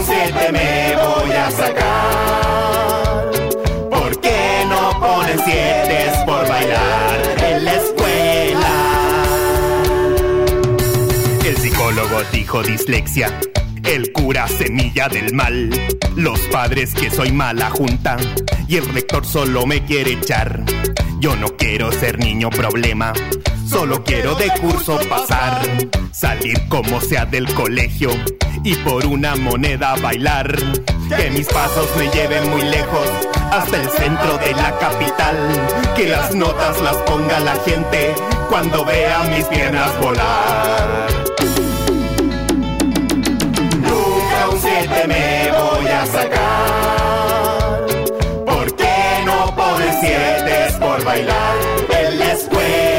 Un 0.00 0.06
7 0.06 0.52
me 0.52 0.96
voy 0.96 1.32
a 1.32 1.50
sacar. 1.50 3.30
¿Por 3.90 4.20
qué 4.20 4.64
no 4.68 5.00
ponen 5.00 5.38
7 5.44 6.12
por 6.26 6.48
bailar 6.48 7.36
en 7.44 7.64
la 7.64 7.74
escuela? 7.74 9.24
El 11.44 11.56
psicólogo 11.56 12.22
dijo 12.32 12.62
dislexia. 12.62 13.38
El 13.84 14.12
cura 14.12 14.48
semilla 14.48 15.08
del 15.08 15.34
mal. 15.34 15.70
Los 16.16 16.40
padres 16.48 16.94
que 16.94 17.10
soy 17.10 17.32
mala 17.32 17.70
junta. 17.70 18.16
Y 18.68 18.76
el 18.76 18.86
rector 18.86 19.26
solo 19.26 19.66
me 19.66 19.84
quiere 19.84 20.12
echar. 20.12 20.62
Yo 21.18 21.36
no 21.36 21.48
quiero 21.56 21.92
ser 21.92 22.18
niño 22.18 22.50
problema. 22.50 23.12
Solo 23.70 24.02
quiero 24.02 24.34
de 24.34 24.50
curso 24.60 24.98
pasar. 25.08 25.62
Salir 26.10 26.68
como 26.68 27.00
sea 27.00 27.24
del 27.24 27.46
colegio. 27.54 28.10
Y 28.64 28.74
por 28.74 29.06
una 29.06 29.36
moneda 29.36 29.94
bailar. 30.02 30.52
Que 31.16 31.30
mis 31.30 31.46
pasos 31.46 31.88
me 31.96 32.08
lleven 32.08 32.50
muy 32.50 32.62
lejos. 32.62 33.08
Hasta 33.52 33.76
el 33.76 33.88
centro 33.90 34.38
de 34.38 34.52
la 34.54 34.76
capital. 34.76 35.36
Que 35.94 36.08
las 36.08 36.34
notas 36.34 36.80
las 36.80 36.96
ponga 36.96 37.38
la 37.38 37.54
gente. 37.64 38.12
Cuando 38.48 38.84
vea 38.84 39.22
mis 39.34 39.44
piernas 39.44 40.00
volar. 40.00 41.06
Nunca 43.78 44.48
un 44.50 44.60
7 44.60 45.06
me 45.06 45.52
voy 45.52 45.86
a 45.86 46.06
sacar. 46.06 47.86
¿Por 48.44 48.74
qué 48.74 49.22
no 49.24 49.54
ponen 49.54 49.94
7 50.00 50.78
por 50.80 51.04
bailar 51.04 51.56
en 51.88 52.18
la 52.18 52.32
escuela? 52.32 52.89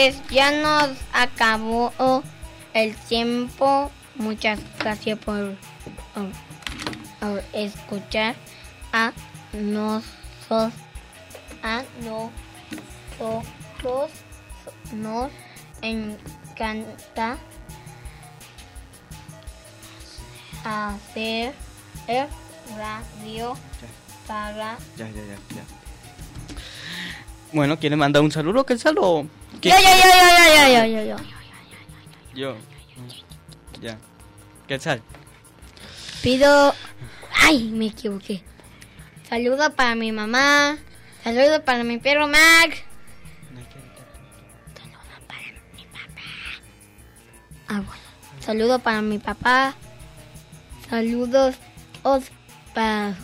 Pues 0.00 0.16
ya 0.30 0.50
nos 0.50 0.96
acabó 1.12 1.92
el 2.72 2.96
tiempo. 2.96 3.90
Muchas 4.14 4.58
gracias 4.78 5.18
por, 5.18 5.54
escuchar 7.52 8.34
a 8.94 9.12
nosotros. 9.52 10.72
A 11.62 11.82
nosotros 13.18 14.10
nos 14.94 15.30
encanta 15.82 17.36
hacer 20.64 21.52
el 22.08 22.26
radio 22.74 23.54
para 24.26 24.78
Ya, 24.96 25.06
ya, 25.10 25.10
ya, 25.10 25.36
ya. 25.56 25.64
Bueno, 27.52 27.78
¿quiere 27.78 27.96
mandar 27.96 28.22
un 28.22 28.32
saludo, 28.32 28.64
qué? 28.64 28.78
Ya, 28.78 29.28
ya, 29.62 29.80
ya, 29.80 29.96
ya, 29.96 30.06
ya, 30.06 30.46
ya, 30.48 30.68
ya, 30.68 30.86
ya, 30.86 31.02
ya. 31.04 31.16
Yo. 32.34 32.56
Ya. 33.80 33.98
Quetzal. 34.66 35.02
Pido. 36.22 36.74
Ay, 37.32 37.70
me 37.70 37.86
equivoqué. 37.86 38.42
Saludo 39.28 39.74
para 39.74 39.94
mi 39.94 40.12
mamá. 40.12 40.78
Saludo 41.24 41.64
para 41.64 41.84
mi 41.84 41.98
perro 41.98 42.28
Max. 42.28 42.82
Ah, 47.68 47.80
bueno. 47.80 48.02
Saludo 48.40 48.78
para 48.78 49.02
mi 49.02 49.18
papá. 49.18 49.74
Saludos 50.88 51.54
os 52.02 52.24
para 52.74 53.14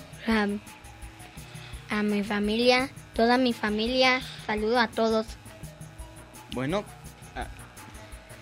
a 1.88 2.02
mi 2.02 2.22
familia, 2.22 2.90
toda 3.14 3.38
mi 3.38 3.52
familia. 3.52 4.20
Saludo 4.46 4.78
a 4.78 4.88
todos. 4.88 5.26
Bueno, 6.56 6.84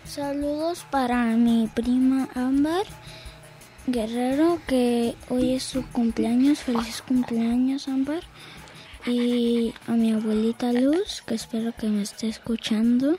Saludos 0.05 0.87
para 0.89 1.25
mi 1.37 1.67
prima 1.67 2.29
Ámbar 2.37 2.85
Guerrero, 3.89 4.61
que 4.69 5.17
hoy 5.31 5.55
es 5.55 5.65
su 5.65 5.85
cumpleaños. 5.91 6.61
Feliz 6.61 7.03
cumpleaños, 7.03 7.89
Ámbar. 7.89 8.23
Y 9.05 9.75
a 9.89 9.95
mi 9.95 10.13
abuelita 10.13 10.73
Luz, 10.73 11.25
que 11.27 11.35
espero 11.35 11.73
que 11.73 11.89
me 11.89 12.03
esté 12.03 12.29
escuchando. 12.29 13.19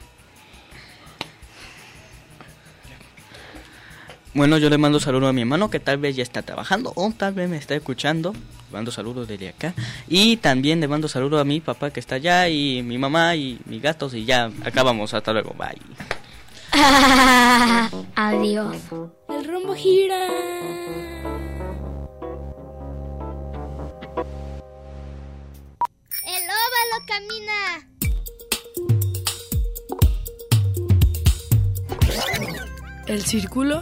Bueno, 4.36 4.58
yo 4.58 4.70
le 4.70 4.78
mando 4.78 5.00
saludos 5.00 5.30
a 5.30 5.34
mi 5.34 5.40
hermano 5.42 5.70
que 5.70 5.80
tal 5.80 5.98
vez 5.98 6.18
ya 6.18 6.24
está 6.24 6.42
trabajando 6.42 6.92
o 6.96 7.10
tal 7.18 7.34
vez 7.34 7.50
me 7.50 7.56
está 7.56 7.74
escuchando. 7.74 8.34
Le 8.34 8.74
mando 8.74 8.92
saludos 8.92 9.30
desde 9.30 9.48
acá. 9.48 9.74
Y 10.10 10.36
también 10.36 10.82
le 10.82 10.90
mando 10.90 11.08
saludos 11.08 11.40
a 11.40 11.46
mi 11.46 11.62
papá 11.62 11.90
que 11.92 12.02
está 12.02 12.16
allá 12.16 12.50
y 12.50 12.84
mi 12.84 12.98
mamá 12.98 13.38
y 13.38 13.58
mis 13.66 13.82
gatos 13.82 14.14
y 14.14 14.26
ya 14.26 14.52
acabamos. 14.66 15.14
Hasta 15.14 15.32
luego. 15.32 15.56
Bye. 15.58 15.80
Adiós. 18.16 18.76
El 19.30 19.48
rumbo 19.48 19.74
gira. 19.74 20.28
El 26.28 26.44
óvalo 26.44 27.06
camina. 27.08 27.88
El 33.08 33.24
círculo 33.24 33.82